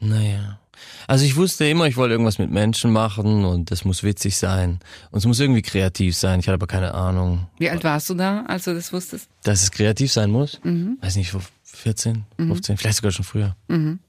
[0.00, 0.58] Naja.
[1.06, 4.80] Also ich wusste immer, ich wollte irgendwas mit Menschen machen und das muss witzig sein.
[5.12, 6.40] Und es muss irgendwie kreativ sein.
[6.40, 9.28] Ich hatte aber keine Ahnung, Wie alt warst du da, als du das wusstest?
[9.44, 10.60] dass es kreativ sein muss.
[11.00, 13.54] Weiß nicht, 14, 15, vielleicht sogar schon früher.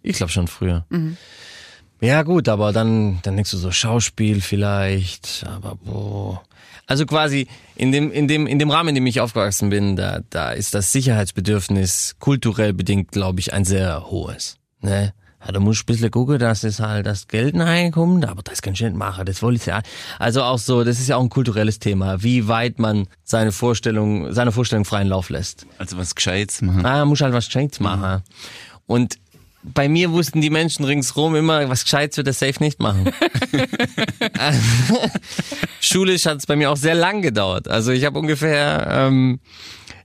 [0.02, 0.88] Ich glaube schon früher.
[2.02, 6.42] Ja gut, aber dann, dann denkst du so Schauspiel vielleicht, aber boah.
[6.86, 10.22] Also quasi in dem, in dem, in dem Rahmen, in dem ich aufgewachsen bin, da,
[10.30, 14.58] da ist das Sicherheitsbedürfnis kulturell bedingt, glaube ich, ein sehr hohes.
[14.82, 15.14] Ne?
[15.46, 18.62] Ja, da muss ich ein bisschen gucken, dass es halt das Geld reinkommt, aber das
[18.62, 19.82] kann ich nicht machen, das wollte ich ja.
[20.20, 24.32] Also auch so, das ist ja auch ein kulturelles Thema, wie weit man seine Vorstellung,
[24.32, 25.66] seine Vorstellung freien Lauf lässt.
[25.78, 26.86] Also was Gescheites machen.
[26.86, 28.24] Ah, muss halt was Gescheites machen.
[28.86, 29.18] Und
[29.64, 33.12] bei mir wussten die Menschen ringsrum immer, was Gescheites wird er safe nicht machen.
[35.80, 37.68] Schulisch hat es bei mir auch sehr lang gedauert.
[37.68, 39.40] Also ich habe ungefähr ähm,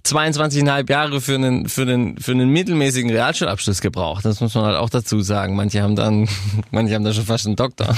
[0.06, 4.24] 22,5 Jahre für einen, für, einen, für einen mittelmäßigen Realschulabschluss gebraucht.
[4.24, 5.56] Das muss man halt auch dazu sagen.
[5.56, 6.28] Manche haben dann,
[6.70, 7.94] manche haben da schon fast einen Doktor.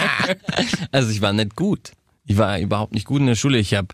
[0.92, 1.92] also ich war nicht gut.
[2.30, 3.58] Ich war überhaupt nicht gut in der Schule.
[3.58, 3.88] Ich habe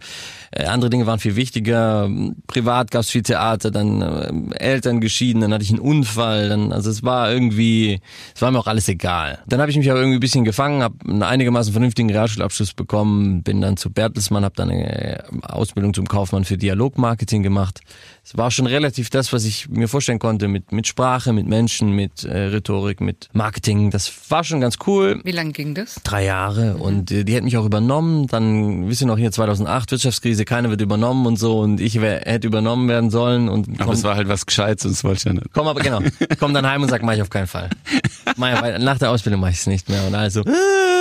[0.51, 2.11] äh, andere Dinge waren viel wichtiger.
[2.47, 6.71] Privat gab es viel Theater, dann äh, Eltern geschieden, dann hatte ich einen Unfall, dann
[6.71, 7.99] also es war irgendwie,
[8.35, 9.39] es war mir auch alles egal.
[9.47, 13.43] Dann habe ich mich aber irgendwie ein bisschen gefangen, habe einen einigermaßen vernünftigen Realschulabschluss bekommen,
[13.43, 17.81] bin dann zu Bertelsmann, habe dann eine Ausbildung zum Kaufmann für Dialogmarketing gemacht.
[18.29, 21.93] Es war schon relativ das, was ich mir vorstellen konnte mit mit Sprache, mit Menschen,
[21.93, 23.93] mit äh, Rhetorik, mit Marketing.
[23.93, 26.01] Das war schon ganz cool Wie lang ging das?
[26.03, 28.27] drei Jahre und äh, die hat mich auch übernommen.
[28.27, 32.23] Dann, wisst ihr noch, hier 2008 Wirtschaftskrise, keiner wird übernommen und so und ich wär,
[32.23, 35.19] hätte übernommen werden sollen und Aber komm, es war halt was Gescheites und das wollte
[35.19, 35.53] ich ja nicht.
[35.53, 36.01] komm aber genau,
[36.41, 37.71] komm dann heim und sag, mach ich auf keinen Fall.
[38.37, 40.47] Mach nach der Ausbildung mache ich es nicht mehr und also äh,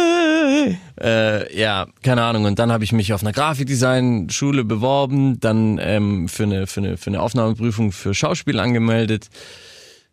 [1.01, 2.45] ja, keine Ahnung.
[2.45, 6.97] Und dann habe ich mich auf einer Grafikdesign-Schule beworben, dann ähm, für eine für eine
[6.97, 9.29] für eine Aufnahmeprüfung für Schauspiel angemeldet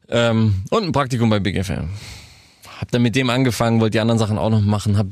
[0.08, 1.88] ähm, und ein Praktikum bei Big FM.
[2.80, 5.06] Hab dann mit dem angefangen, wollte die anderen Sachen auch noch machen, hab,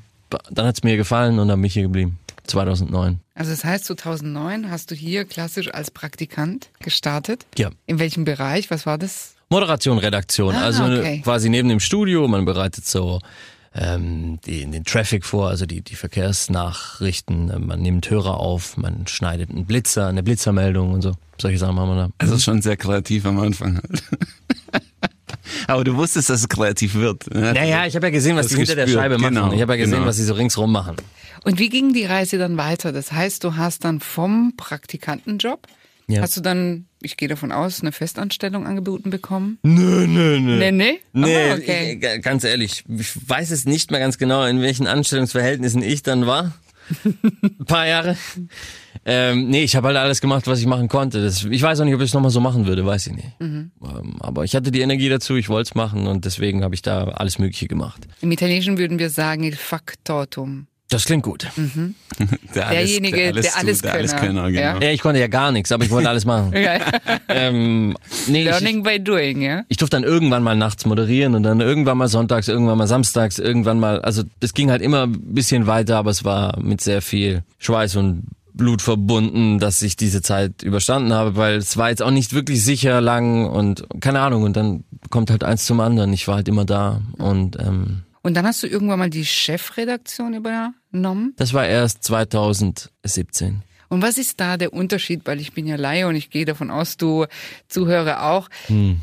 [0.50, 2.18] dann hat's mir gefallen und dann bin ich hier geblieben.
[2.46, 3.20] 2009.
[3.35, 7.46] Also das heißt, 2009 hast du hier klassisch als Praktikant gestartet.
[7.57, 7.70] Ja.
[7.87, 8.70] In welchem Bereich?
[8.70, 9.35] Was war das?
[9.50, 10.55] Moderation, Redaktion.
[10.55, 11.20] Ah, also okay.
[11.22, 13.20] quasi neben dem Studio, man bereitet so
[13.74, 19.50] ähm, die, den Traffic vor, also die, die Verkehrsnachrichten, man nimmt Hörer auf, man schneidet
[19.50, 21.12] einen Blitzer, eine Blitzermeldung und so.
[21.40, 22.11] Solche Sachen machen wir da.
[22.18, 24.02] Also schon sehr kreativ am Anfang halt.
[25.66, 27.33] Aber du wusstest, dass es kreativ wird.
[27.33, 27.52] Ne?
[27.52, 29.35] Naja, ich habe ja gesehen, was Das die hinter der Scheibe machen.
[29.35, 30.06] genau, ich habe ja gesehen, genau.
[30.06, 30.96] was sie so ringsrum machen.
[31.44, 32.92] Und wie ging die Reise dann weiter?
[32.92, 35.66] Das heißt, du hast dann vom Praktikantenjob,
[36.10, 36.22] Ja.
[36.22, 39.58] hast du dann, ich gehe davon aus, eine Festanstellung angeboten bekommen?
[39.62, 40.58] Nö, nö, nö.
[40.58, 41.00] Nee, nee?
[41.12, 42.00] Nee, Aha, okay.
[42.00, 46.26] ich, ganz ehrlich, ich weiß es nicht mehr ganz genau, in welchen Anstellungsverhältnissen ich dann
[46.26, 46.52] war.
[47.04, 48.16] Ein paar Jahre.
[49.04, 51.22] Ähm, nee, ich habe halt alles gemacht, was ich machen konnte.
[51.22, 53.40] Das, ich weiß auch nicht, ob ich es nochmal so machen würde, weiß ich nicht.
[53.40, 53.70] Mhm.
[53.82, 56.82] Ähm, aber ich hatte die Energie dazu, ich wollte es machen und deswegen habe ich
[56.82, 58.06] da alles Mögliche gemacht.
[58.20, 60.66] Im Italienischen würden wir sagen, il factotum.
[60.90, 61.46] Das klingt gut.
[62.55, 64.72] Der Derjenige, der alles der alles Könner, Könner, ja.
[64.72, 64.85] genau.
[64.85, 66.53] Ja, ich konnte ja gar nichts, aber ich wollte alles machen.
[66.61, 66.79] Ja.
[67.29, 69.62] ähm, nee, ich, Learning by doing, ja?
[69.68, 73.38] ich durfte dann irgendwann mal nachts moderieren und dann irgendwann mal sonntags, irgendwann mal samstags,
[73.38, 77.00] irgendwann mal, also das ging halt immer ein bisschen weiter, aber es war mit sehr
[77.03, 82.03] viel Schweiß und Blut verbunden, dass ich diese Zeit überstanden habe, weil es war jetzt
[82.03, 86.12] auch nicht wirklich sicher lang und keine Ahnung und dann kommt halt eins zum anderen.
[86.12, 90.35] Ich war halt immer da und ähm, Und dann hast du irgendwann mal die Chefredaktion
[90.90, 91.35] übernommen.
[91.37, 93.62] das war erst 2017.
[93.88, 95.22] Und was ist da der Unterschied?
[95.24, 97.26] Weil ich bin ja Laie und ich gehe davon aus, du
[97.68, 98.48] Zuhörer auch.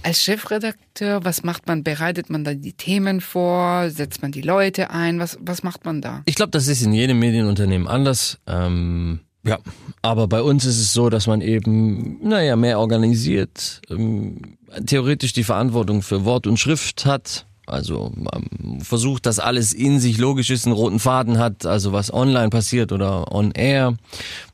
[0.02, 1.84] Als Chefredakteur, was macht man?
[1.84, 3.90] Bereitet man da die Themen vor?
[3.90, 5.20] Setzt man die Leute ein?
[5.20, 6.22] Was, was macht man da?
[6.26, 8.40] Ich glaube, das ist in jedem Medienunternehmen anders.
[8.48, 9.60] Ähm, ja,
[10.02, 15.44] aber bei uns ist es so, dass man eben, naja, mehr organisiert, ähm, theoretisch die
[15.44, 20.66] Verantwortung für Wort und Schrift hat Also man versucht, dass alles in sich logisch ist,
[20.66, 23.98] einen roten Faden hat, also was online passiert oder on air.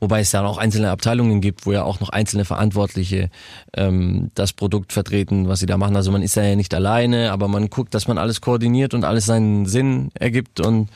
[0.00, 3.30] Wobei es ja auch einzelne Abteilungen gibt, wo ja auch noch einzelne Verantwortliche
[3.76, 5.94] ähm, das Produkt vertreten, was sie da machen.
[5.94, 9.26] Also man ist ja nicht alleine, aber man guckt, dass man alles koordiniert und alles
[9.26, 10.88] seinen Sinn ergibt und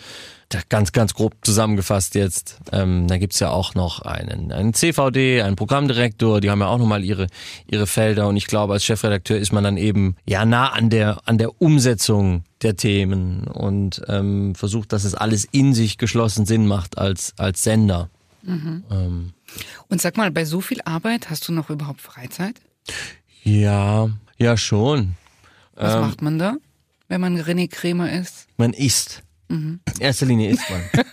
[0.68, 2.58] ganz, ganz grob zusammengefasst jetzt.
[2.72, 6.78] Ähm, da gibt's ja auch noch einen, einen CVD, einen Programmdirektor, die haben ja auch
[6.78, 7.26] nochmal ihre,
[7.66, 11.20] ihre Felder und ich glaube, als Chefredakteur ist man dann eben ja nah an der,
[11.26, 16.66] an der Umsetzung der Themen und ähm, versucht, dass es alles in sich geschlossen Sinn
[16.66, 18.08] macht als, als Sender.
[18.42, 18.84] Mhm.
[18.90, 19.32] Ähm.
[19.88, 22.56] Und sag mal, bei so viel Arbeit hast du noch überhaupt Freizeit?
[23.42, 24.08] Ja,
[24.38, 25.14] ja schon.
[25.74, 26.56] Was ähm, macht man da,
[27.08, 28.46] wenn man René Kremer ist?
[28.56, 29.22] Man isst.
[29.48, 29.80] Mhm.
[29.94, 30.80] In erster Linie isst man.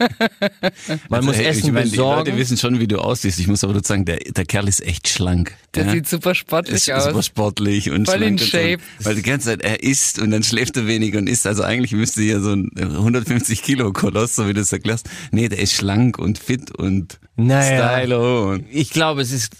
[1.09, 2.25] man also, muss hey, Essen ich mein, besorgen.
[2.25, 3.39] Die Leute wissen schon, wie du aussiehst.
[3.39, 5.55] Ich muss aber nur sagen, der, der Kerl ist echt schlank.
[5.73, 5.91] Der ja?
[5.93, 7.05] sieht super sportlich ist aus.
[7.05, 8.79] Super sportlich und Voll in Shape.
[8.99, 11.47] So, weil die ganze Zeit, er isst und dann schläft er wenig und isst.
[11.47, 15.09] Also eigentlich müsste hier so ein 150 Kilo Koloss, so wie du es erklärst.
[15.31, 18.51] Nee, der ist schlank und fit und naja, stylo.
[18.51, 19.57] Und ich glaube, es ist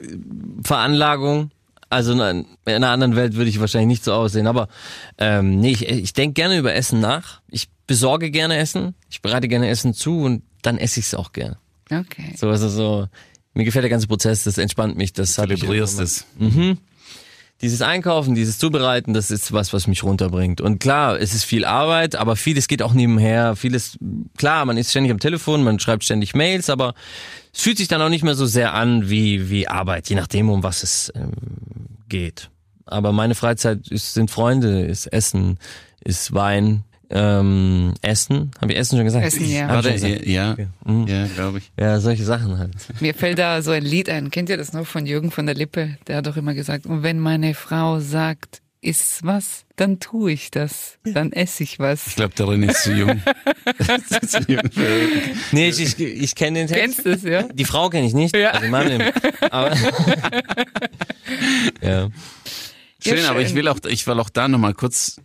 [0.63, 1.51] Veranlagung.
[1.89, 4.47] Also in einer anderen Welt würde ich wahrscheinlich nicht so aussehen.
[4.47, 4.67] Aber
[5.17, 7.41] ähm, nee, ich, ich denke gerne über Essen nach.
[7.49, 11.31] Ich besorge gerne Essen, ich bereite gerne Essen zu und dann esse ich es auch
[11.31, 11.57] gerne.
[11.91, 12.33] Okay.
[12.35, 13.07] So, also so,
[13.53, 16.25] mir gefällt der ganze Prozess, das entspannt mich, das Zelebrierst es.
[16.37, 16.77] Mhm.
[17.61, 20.59] Dieses Einkaufen, dieses Zubereiten, das ist was, was mich runterbringt.
[20.59, 23.55] Und klar, es ist viel Arbeit, aber vieles geht auch nebenher.
[23.55, 23.97] Vieles,
[24.37, 26.95] klar, man ist ständig am Telefon, man schreibt ständig Mails, aber
[27.53, 30.49] es fühlt sich dann auch nicht mehr so sehr an wie, wie Arbeit, je nachdem,
[30.49, 31.31] um was es ähm,
[32.09, 32.49] geht.
[32.85, 35.57] Aber meine Freizeit ist, sind Freunde, ist Essen,
[36.03, 39.25] ist Wein, ähm, Essen, habe ich Essen schon gesagt?
[39.25, 39.69] Essen, ja.
[39.69, 40.25] Warte, gesagt.
[40.25, 40.67] ja, okay.
[40.85, 41.07] mhm.
[41.07, 41.71] ja, glaube ich.
[41.79, 42.71] Ja, solche Sachen halt.
[42.99, 44.31] Mir fällt da so ein Lied ein.
[44.31, 45.97] Kennt ihr das noch von Jürgen von der Lippe?
[46.07, 50.51] Der hat doch immer gesagt, und wenn meine Frau sagt, iss was, dann tue ich
[50.51, 50.99] das.
[51.03, 52.07] Dann esse ich was.
[52.07, 53.19] Ich glaube, der René ist zu jung.
[54.27, 54.61] zu jung
[55.51, 57.03] nee, ich, ich, ich kenne den Text.
[57.03, 57.43] Kennst du es, ja?
[57.43, 58.35] Die Frau kenne ich nicht.
[58.35, 58.51] Ja.
[58.51, 59.11] Also Mann,
[59.49, 59.75] aber
[61.81, 62.09] ja.
[63.07, 65.21] Schön, ja, aber ich will auch, ich will auch da nochmal kurz,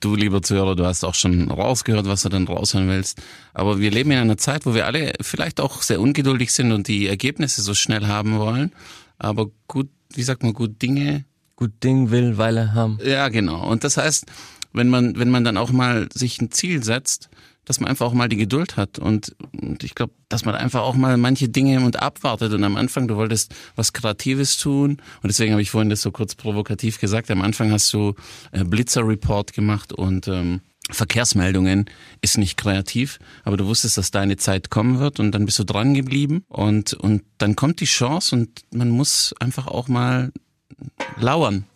[0.00, 3.22] du lieber Zuhörer, du hast auch schon rausgehört, was du dann raushören willst.
[3.54, 6.88] Aber wir leben in einer Zeit, wo wir alle vielleicht auch sehr ungeduldig sind und
[6.88, 8.72] die Ergebnisse so schnell haben wollen.
[9.18, 11.24] Aber gut, wie sagt man, gut Dinge.
[11.56, 12.98] Gut Ding will, weil er haben.
[13.04, 13.68] Ja, genau.
[13.68, 14.26] Und das heißt,
[14.72, 17.28] wenn man, wenn man dann auch mal sich ein Ziel setzt,
[17.64, 20.80] dass man einfach auch mal die Geduld hat und, und ich glaube, dass man einfach
[20.80, 25.28] auch mal manche Dinge und abwartet und am Anfang, du wolltest was Kreatives tun und
[25.28, 28.14] deswegen habe ich vorhin das so kurz provokativ gesagt, am Anfang hast du
[28.52, 31.84] äh, Blitzer Report gemacht und ähm, Verkehrsmeldungen
[32.20, 35.64] ist nicht kreativ, aber du wusstest, dass deine Zeit kommen wird und dann bist du
[35.64, 40.32] dran geblieben und, und dann kommt die Chance und man muss einfach auch mal
[41.18, 41.66] lauern.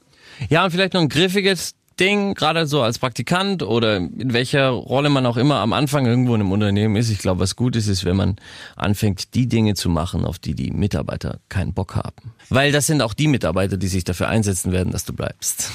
[0.49, 5.11] Ja, und vielleicht noch ein griffiges Ding, gerade so als Praktikant oder in welcher Rolle
[5.11, 7.11] man auch immer am Anfang irgendwo in einem Unternehmen ist.
[7.11, 8.37] Ich glaube, was gut ist, ist, wenn man
[8.77, 12.33] anfängt, die Dinge zu machen, auf die die Mitarbeiter keinen Bock haben.
[12.49, 15.71] Weil das sind auch die Mitarbeiter, die sich dafür einsetzen werden, dass du bleibst.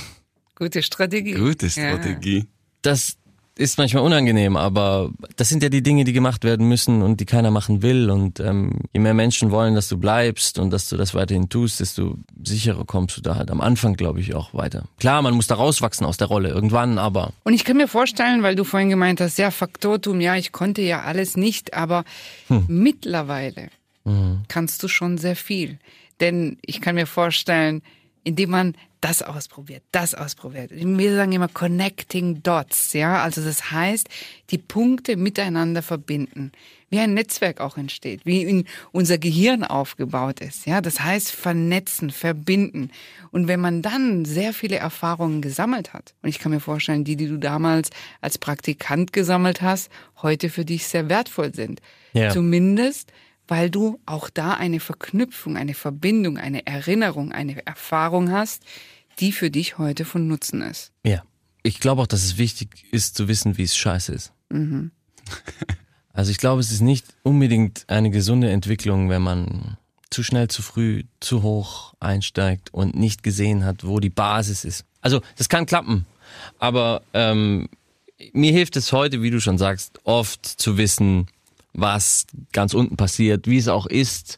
[0.56, 1.34] Gute Strategie.
[1.34, 2.40] Gute Strategie.
[2.40, 2.46] Ja.
[2.82, 3.18] Das
[3.60, 7.26] ist manchmal unangenehm, aber das sind ja die Dinge, die gemacht werden müssen und die
[7.26, 8.10] keiner machen will.
[8.10, 11.82] Und ähm, je mehr Menschen wollen, dass du bleibst und dass du das weiterhin tust,
[11.82, 14.86] desto sicherer kommst du da halt am Anfang, glaube ich, auch weiter.
[14.98, 17.34] Klar, man muss da rauswachsen aus der Rolle irgendwann, aber.
[17.44, 20.82] Und ich kann mir vorstellen, weil du vorhin gemeint hast, ja, Faktortum, ja, ich konnte
[20.82, 22.06] ja alles nicht, aber
[22.48, 22.64] hm.
[22.70, 23.68] mittlerweile
[24.06, 24.44] hm.
[24.48, 25.80] kannst du schon sehr viel.
[26.22, 27.82] Denn ich kann mir vorstellen,
[28.24, 30.72] indem man das ausprobiert, das ausprobiert.
[30.74, 33.24] Wir sagen immer connecting dots, ja.
[33.24, 34.10] Also das heißt,
[34.50, 36.52] die Punkte miteinander verbinden.
[36.90, 40.82] Wie ein Netzwerk auch entsteht, wie unser Gehirn aufgebaut ist, ja.
[40.82, 42.92] Das heißt vernetzen, verbinden.
[43.32, 47.16] Und wenn man dann sehr viele Erfahrungen gesammelt hat, und ich kann mir vorstellen, die,
[47.16, 49.90] die du damals als Praktikant gesammelt hast,
[50.22, 51.82] heute für dich sehr wertvoll sind.
[52.14, 52.32] Ja.
[52.32, 53.14] Zumindest,
[53.50, 58.64] weil du auch da eine Verknüpfung, eine Verbindung, eine Erinnerung, eine Erfahrung hast,
[59.20, 60.92] die für dich heute von Nutzen ist.
[61.04, 61.24] Ja.
[61.62, 64.34] Ich glaube auch, dass es wichtig ist zu wissen, wie es scheiße ist.
[64.50, 64.92] Mhm.
[66.12, 69.78] Also ich glaube, es ist nicht unbedingt eine gesunde Entwicklung, wenn man
[70.10, 74.84] zu schnell, zu früh, zu hoch einsteigt und nicht gesehen hat, wo die Basis ist.
[75.00, 76.06] Also das kann klappen,
[76.58, 77.70] aber ähm,
[78.34, 81.28] mir hilft es heute, wie du schon sagst, oft zu wissen,
[81.74, 84.38] was ganz unten passiert, wie es auch ist.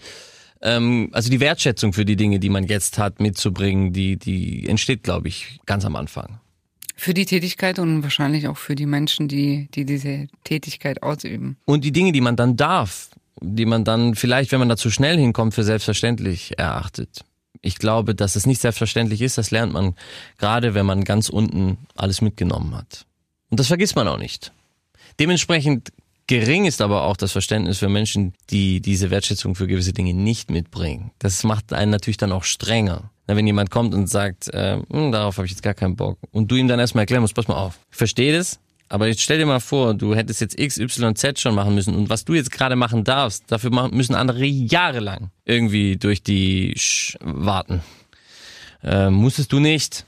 [0.61, 5.03] Ähm, also die Wertschätzung für die Dinge, die man jetzt hat, mitzubringen, die, die entsteht,
[5.03, 6.39] glaube ich, ganz am Anfang.
[6.95, 11.57] Für die Tätigkeit und wahrscheinlich auch für die Menschen, die, die diese Tätigkeit ausüben.
[11.65, 14.91] Und die Dinge, die man dann darf, die man dann vielleicht, wenn man da zu
[14.91, 17.23] schnell hinkommt, für selbstverständlich erachtet.
[17.61, 19.95] Ich glaube, dass es nicht selbstverständlich ist, das lernt man
[20.37, 23.05] gerade, wenn man ganz unten alles mitgenommen hat.
[23.49, 24.51] Und das vergisst man auch nicht.
[25.19, 25.91] Dementsprechend
[26.31, 30.49] gering ist aber auch das Verständnis für Menschen, die diese Wertschätzung für gewisse Dinge nicht
[30.49, 31.11] mitbringen.
[31.19, 33.11] Das macht einen natürlich dann auch strenger.
[33.27, 36.49] Wenn jemand kommt und sagt, äh, "Hm, darauf habe ich jetzt gar keinen Bock, und
[36.49, 39.39] du ihm dann erstmal erklären musst, pass mal auf, ich verstehe das, aber jetzt stell
[39.39, 42.33] dir mal vor, du hättest jetzt X, Y, Z schon machen müssen und was du
[42.33, 47.81] jetzt gerade machen darfst, dafür machen, müssen andere jahrelang irgendwie durch die Sch warten.
[48.83, 50.05] Äh, musstest du nicht.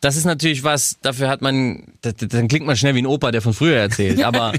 [0.00, 3.42] Das ist natürlich was, dafür hat man, dann klingt man schnell wie ein Opa, der
[3.42, 4.22] von früher erzählt.
[4.24, 4.52] Aber,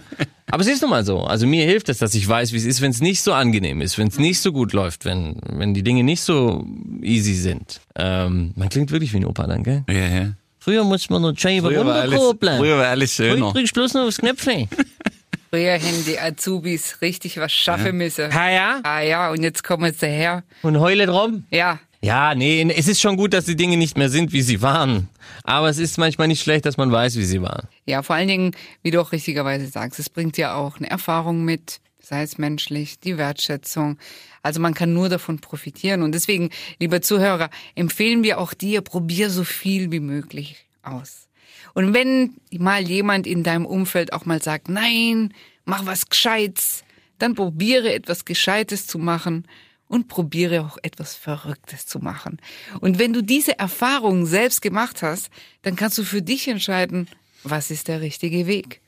[0.50, 1.22] aber es ist nun mal so.
[1.22, 3.82] Also mir hilft es, dass ich weiß, wie es ist, wenn es nicht so angenehm
[3.82, 6.66] ist, wenn es nicht so gut läuft, wenn, wenn die Dinge nicht so
[7.02, 7.82] easy sind.
[7.96, 9.84] Ähm, man klingt wirklich wie ein Opa dann, gell?
[9.90, 10.34] Ja, ja.
[10.60, 12.58] Früher musste man nur Früher war alles, runterkurbeln.
[12.58, 13.52] früher war alles schöner.
[13.54, 14.68] drückst du bloß noch aufs Knöpfchen.
[15.50, 18.34] Früher hätten die Azubis richtig was schaffen müssen.
[18.34, 18.80] Ha ja?
[18.84, 20.44] Ah ja, und jetzt kommen sie daher.
[20.62, 21.46] Und heule drum.
[21.52, 24.62] Ja, Ja, nee, es ist schon gut, dass die Dinge nicht mehr sind, wie sie
[24.62, 25.10] waren.
[25.44, 27.68] Aber es ist manchmal nicht schlecht, dass man weiß, wie sie waren.
[27.86, 31.44] Ja, vor allen Dingen, wie du auch richtigerweise sagst, es bringt ja auch eine Erfahrung
[31.44, 33.98] mit, sei es menschlich, die Wertschätzung.
[34.44, 36.04] Also man kann nur davon profitieren.
[36.04, 41.28] Und deswegen, lieber Zuhörer, empfehlen wir auch dir, probier so viel wie möglich aus.
[41.74, 45.34] Und wenn mal jemand in deinem Umfeld auch mal sagt, nein,
[45.66, 46.84] mach was Gescheites,
[47.18, 49.48] dann probiere etwas Gescheites zu machen
[49.88, 52.40] und probiere auch etwas Verrücktes zu machen.
[52.82, 55.30] Und wenn du diese Erfahrung selbst gemacht hast,
[55.62, 57.08] dann kannst du für dich entscheiden,
[57.44, 58.82] was ist der richtige Weg.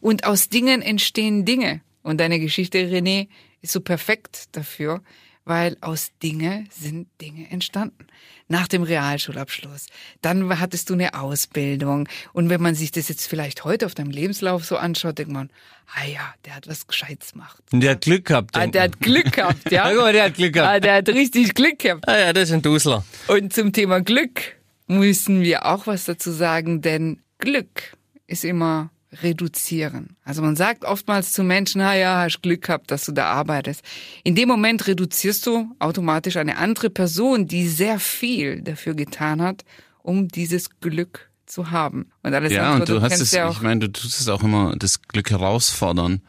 [0.00, 1.80] Und aus Dingen entstehen Dinge.
[2.02, 3.28] Und deine Geschichte, René,
[3.62, 5.02] ist so perfekt dafür,
[5.44, 8.06] weil aus Dinge sind Dinge entstanden.
[8.48, 9.86] Nach dem Realschulabschluss.
[10.20, 12.08] Dann hattest du eine Ausbildung.
[12.34, 15.50] Und wenn man sich das jetzt vielleicht heute auf deinem Lebenslauf so anschaut, denkt man,
[15.94, 17.62] ah ja, der hat was Gescheites gemacht.
[17.72, 18.54] Und der hat Glück gehabt.
[18.56, 19.90] Ah, der hat Glück gehabt, ja.
[19.90, 20.84] Ja, der hat Glück Ah, gehabt.
[20.84, 22.06] der hat richtig Glück gehabt.
[22.06, 23.04] Ah ja, das ist ein Dusler.
[23.28, 28.90] Und zum Thema Glück müssen wir auch was dazu sagen, denn Glück ist immer
[29.22, 30.16] reduzieren.
[30.24, 33.82] Also man sagt oftmals zu Menschen, na ja, hast Glück gehabt, dass du da arbeitest.
[34.22, 39.64] In dem Moment reduzierst du automatisch eine andere Person, die sehr viel dafür getan hat,
[40.02, 42.10] um dieses Glück zu haben.
[42.22, 44.42] Und alles Ja, andere, und du hast es, ja ich meine, du tust es auch
[44.42, 46.20] immer, das Glück herausfordern.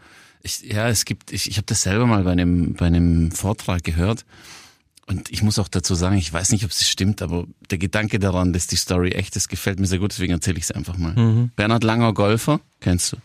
[0.41, 3.83] Ich, ja, es gibt, ich, ich habe das selber mal bei einem, bei einem Vortrag
[3.83, 4.25] gehört.
[5.07, 8.17] Und ich muss auch dazu sagen, ich weiß nicht, ob es stimmt, aber der Gedanke
[8.17, 10.97] daran, dass die Story echt ist, gefällt mir sehr gut, deswegen erzähle ich es einfach
[10.97, 11.13] mal.
[11.55, 13.17] Bernhard Langer, Golfer, kennst du.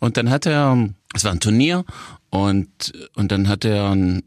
[0.00, 1.84] Und dann hat er, es war ein Turnier
[2.28, 2.68] und,
[3.14, 4.22] und dann hat er ein,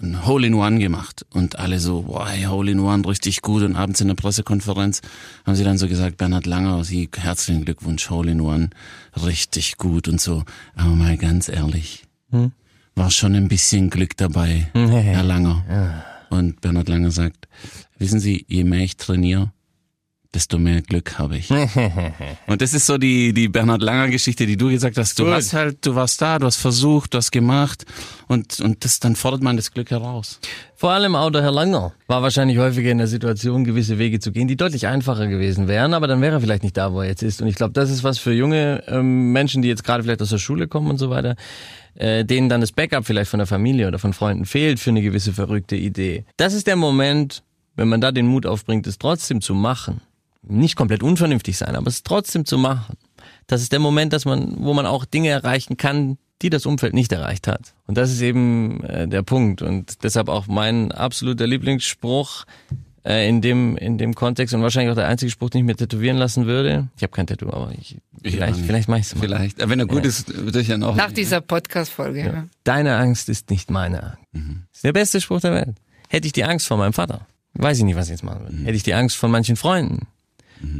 [0.00, 5.00] ein Hole-in-One gemacht und alle so, hey, Hole-in-One, richtig gut und abends in der Pressekonferenz
[5.46, 8.70] haben sie dann so gesagt, Bernhard Langer, Sie, herzlichen Glückwunsch, Hole-in-One,
[9.24, 10.42] richtig gut und so.
[10.74, 12.02] Aber mal ganz ehrlich,
[12.96, 15.64] war schon ein bisschen Glück dabei, Herr Langer.
[15.68, 16.11] Und
[16.60, 17.48] Bernhard Langer sagt,
[17.98, 19.52] wissen Sie, je mehr ich trainiere,
[20.34, 21.50] desto mehr Glück habe ich.
[22.46, 25.18] Und das ist so die, die Bernhard Langer Geschichte, die du gesagt hast.
[25.18, 25.34] Du Gut.
[25.34, 27.84] hast halt, du warst da, du hast versucht, du hast gemacht
[28.28, 30.40] und, und das, dann fordert man das Glück heraus.
[30.74, 34.32] Vor allem auch der Herr Langer war wahrscheinlich häufiger in der Situation, gewisse Wege zu
[34.32, 37.08] gehen, die deutlich einfacher gewesen wären, aber dann wäre er vielleicht nicht da, wo er
[37.08, 37.42] jetzt ist.
[37.42, 40.30] Und ich glaube, das ist was für junge ähm, Menschen, die jetzt gerade vielleicht aus
[40.30, 41.36] der Schule kommen und so weiter,
[41.94, 45.02] äh, denen dann das Backup vielleicht von der Familie oder von Freunden fehlt für eine
[45.02, 46.24] gewisse verrückte Idee.
[46.36, 47.42] Das ist der Moment,
[47.76, 50.00] wenn man da den Mut aufbringt, es trotzdem zu machen.
[50.42, 52.96] Nicht komplett unvernünftig sein, aber es trotzdem zu machen.
[53.46, 56.94] Das ist der Moment, dass man, wo man auch Dinge erreichen kann, die das Umfeld
[56.94, 57.74] nicht erreicht hat.
[57.86, 59.62] Und das ist eben äh, der Punkt.
[59.62, 62.44] Und deshalb auch mein absoluter Lieblingsspruch
[63.04, 65.76] äh, in dem in dem Kontext und wahrscheinlich auch der einzige Spruch, den ich mir
[65.76, 66.88] tätowieren lassen würde.
[66.96, 68.66] Ich habe kein Tattoo, aber ich, vielleicht, nicht.
[68.66, 69.22] vielleicht mache ich es mal.
[69.22, 69.68] Vielleicht.
[69.68, 70.96] Wenn er gut ist, würde ich ja noch.
[70.96, 72.20] Nach dieser Podcast-Folge.
[72.20, 72.44] Ja.
[72.64, 74.18] Deine Angst ist nicht meine Angst.
[74.32, 75.76] Das ist der beste Spruch der Welt.
[76.08, 78.56] Hätte ich die Angst vor meinem Vater, weiß ich nicht, was ich jetzt machen würde.
[78.64, 80.06] Hätte ich die Angst von manchen Freunden.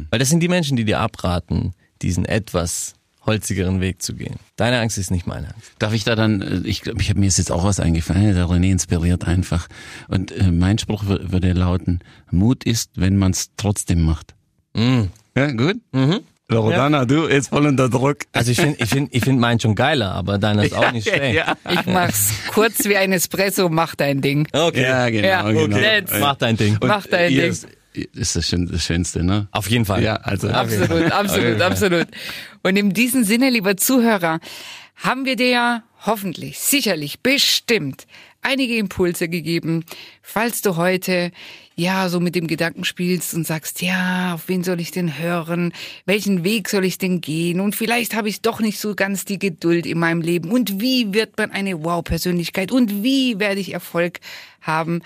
[0.09, 2.93] Weil das sind die Menschen, die dir abraten, diesen etwas
[3.25, 4.35] holzigeren Weg zu gehen.
[4.57, 5.71] Deine Angst ist nicht meine Angst.
[5.79, 8.33] Darf ich da dann, äh, ich glaube, ich habe mir ist jetzt auch was eingefallen,
[8.35, 9.67] der René inspiriert einfach.
[10.09, 11.99] Und äh, mein Spruch wür- würde lauten,
[12.31, 14.35] Mut ist, wenn man es trotzdem macht.
[14.73, 15.03] Mm.
[15.37, 15.77] Ja, gut?
[15.93, 16.19] Mhm.
[16.49, 18.17] Loredana, du, jetzt voll unter Druck.
[18.33, 21.07] Also ich finde ich find, ich find meinen schon geiler, aber deiner ist auch nicht
[21.07, 21.35] schlecht.
[21.35, 24.47] Ja, Ich mach's kurz wie ein Espresso, mach dein Ding.
[24.51, 24.81] Okay.
[24.83, 25.27] ja genau.
[25.27, 25.77] Ja, genau.
[25.77, 25.95] okay.
[25.99, 26.13] Jetzt.
[26.19, 26.73] Mach dein Ding.
[26.79, 27.55] Und, Mach dein Ding.
[27.93, 29.47] Ist, ist das, schön, das Schönste, ne?
[29.51, 30.03] Auf jeden Fall.
[30.03, 30.49] Ja, also.
[30.49, 32.07] Absolut, absolut, absolut.
[32.63, 34.39] Und in diesem Sinne, lieber Zuhörer,
[34.95, 38.07] haben wir dir ja hoffentlich, sicherlich, bestimmt
[38.41, 39.85] einige Impulse gegeben,
[40.21, 41.31] falls du heute
[41.75, 45.73] ja so mit dem Gedanken spielst und sagst, ja, auf wen soll ich denn hören?
[46.05, 47.59] Welchen Weg soll ich denn gehen?
[47.59, 50.51] Und vielleicht habe ich doch nicht so ganz die Geduld in meinem Leben.
[50.51, 52.71] Und wie wird man eine Wow-Persönlichkeit?
[52.71, 54.19] Und wie werde ich Erfolg
[54.61, 55.01] haben?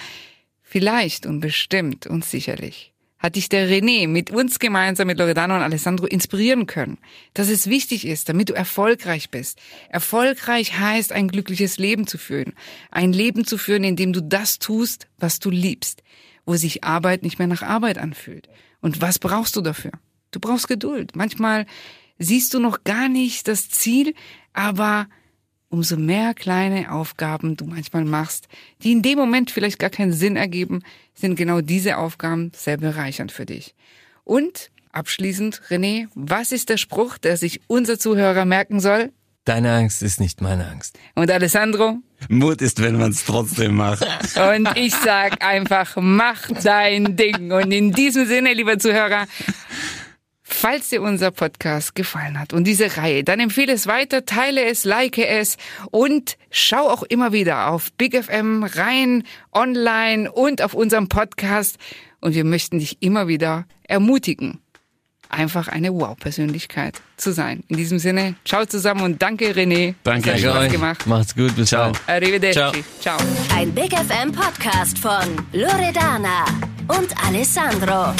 [0.69, 5.61] Vielleicht und bestimmt und sicherlich hat dich der René mit uns gemeinsam mit Loredano und
[5.61, 6.99] Alessandro inspirieren können,
[7.33, 9.59] dass es wichtig ist, damit du erfolgreich bist.
[9.89, 12.53] Erfolgreich heißt, ein glückliches Leben zu führen.
[12.91, 16.03] Ein Leben zu führen, in dem du das tust, was du liebst,
[16.45, 18.49] wo sich Arbeit nicht mehr nach Arbeit anfühlt.
[18.81, 19.93] Und was brauchst du dafür?
[20.29, 21.15] Du brauchst Geduld.
[21.15, 21.65] Manchmal
[22.19, 24.13] siehst du noch gar nicht das Ziel,
[24.53, 25.07] aber
[25.69, 28.47] umso mehr kleine Aufgaben du manchmal machst,
[28.83, 33.31] die in dem Moment vielleicht gar keinen Sinn ergeben, sind genau diese Aufgaben sehr bereichernd
[33.31, 33.75] für dich.
[34.23, 39.11] Und abschließend, René, was ist der Spruch, der sich unser Zuhörer merken soll?
[39.45, 40.99] Deine Angst ist nicht meine Angst.
[41.15, 41.99] Und Alessandro?
[42.27, 44.05] Mut ist, wenn man es trotzdem macht.
[44.35, 47.53] Und ich sag einfach, mach dein Ding.
[47.53, 49.25] Und in diesem Sinne, lieber Zuhörer,
[50.49, 54.85] Falls dir unser Podcast gefallen hat und diese Reihe, dann empfehle es weiter, teile es,
[54.85, 55.57] like es
[55.91, 61.77] und schau auch immer wieder auf Big FM rein, online und auf unserem Podcast.
[62.21, 64.61] Und wir möchten dich immer wieder ermutigen,
[65.27, 67.63] einfach eine Wow-Persönlichkeit zu sein.
[67.67, 69.95] In diesem Sinne, ciao zusammen und danke René.
[70.03, 70.43] Danke hat euch.
[70.43, 71.07] Spaß gemacht.
[71.07, 71.91] Macht's gut, bis Ciao.
[71.91, 71.99] bald.
[72.07, 72.83] Arrivederci.
[73.01, 73.17] Ciao.
[73.17, 73.27] ciao.
[73.53, 76.45] Ein Big FM Podcast von Loredana
[76.87, 78.13] und Alessandro.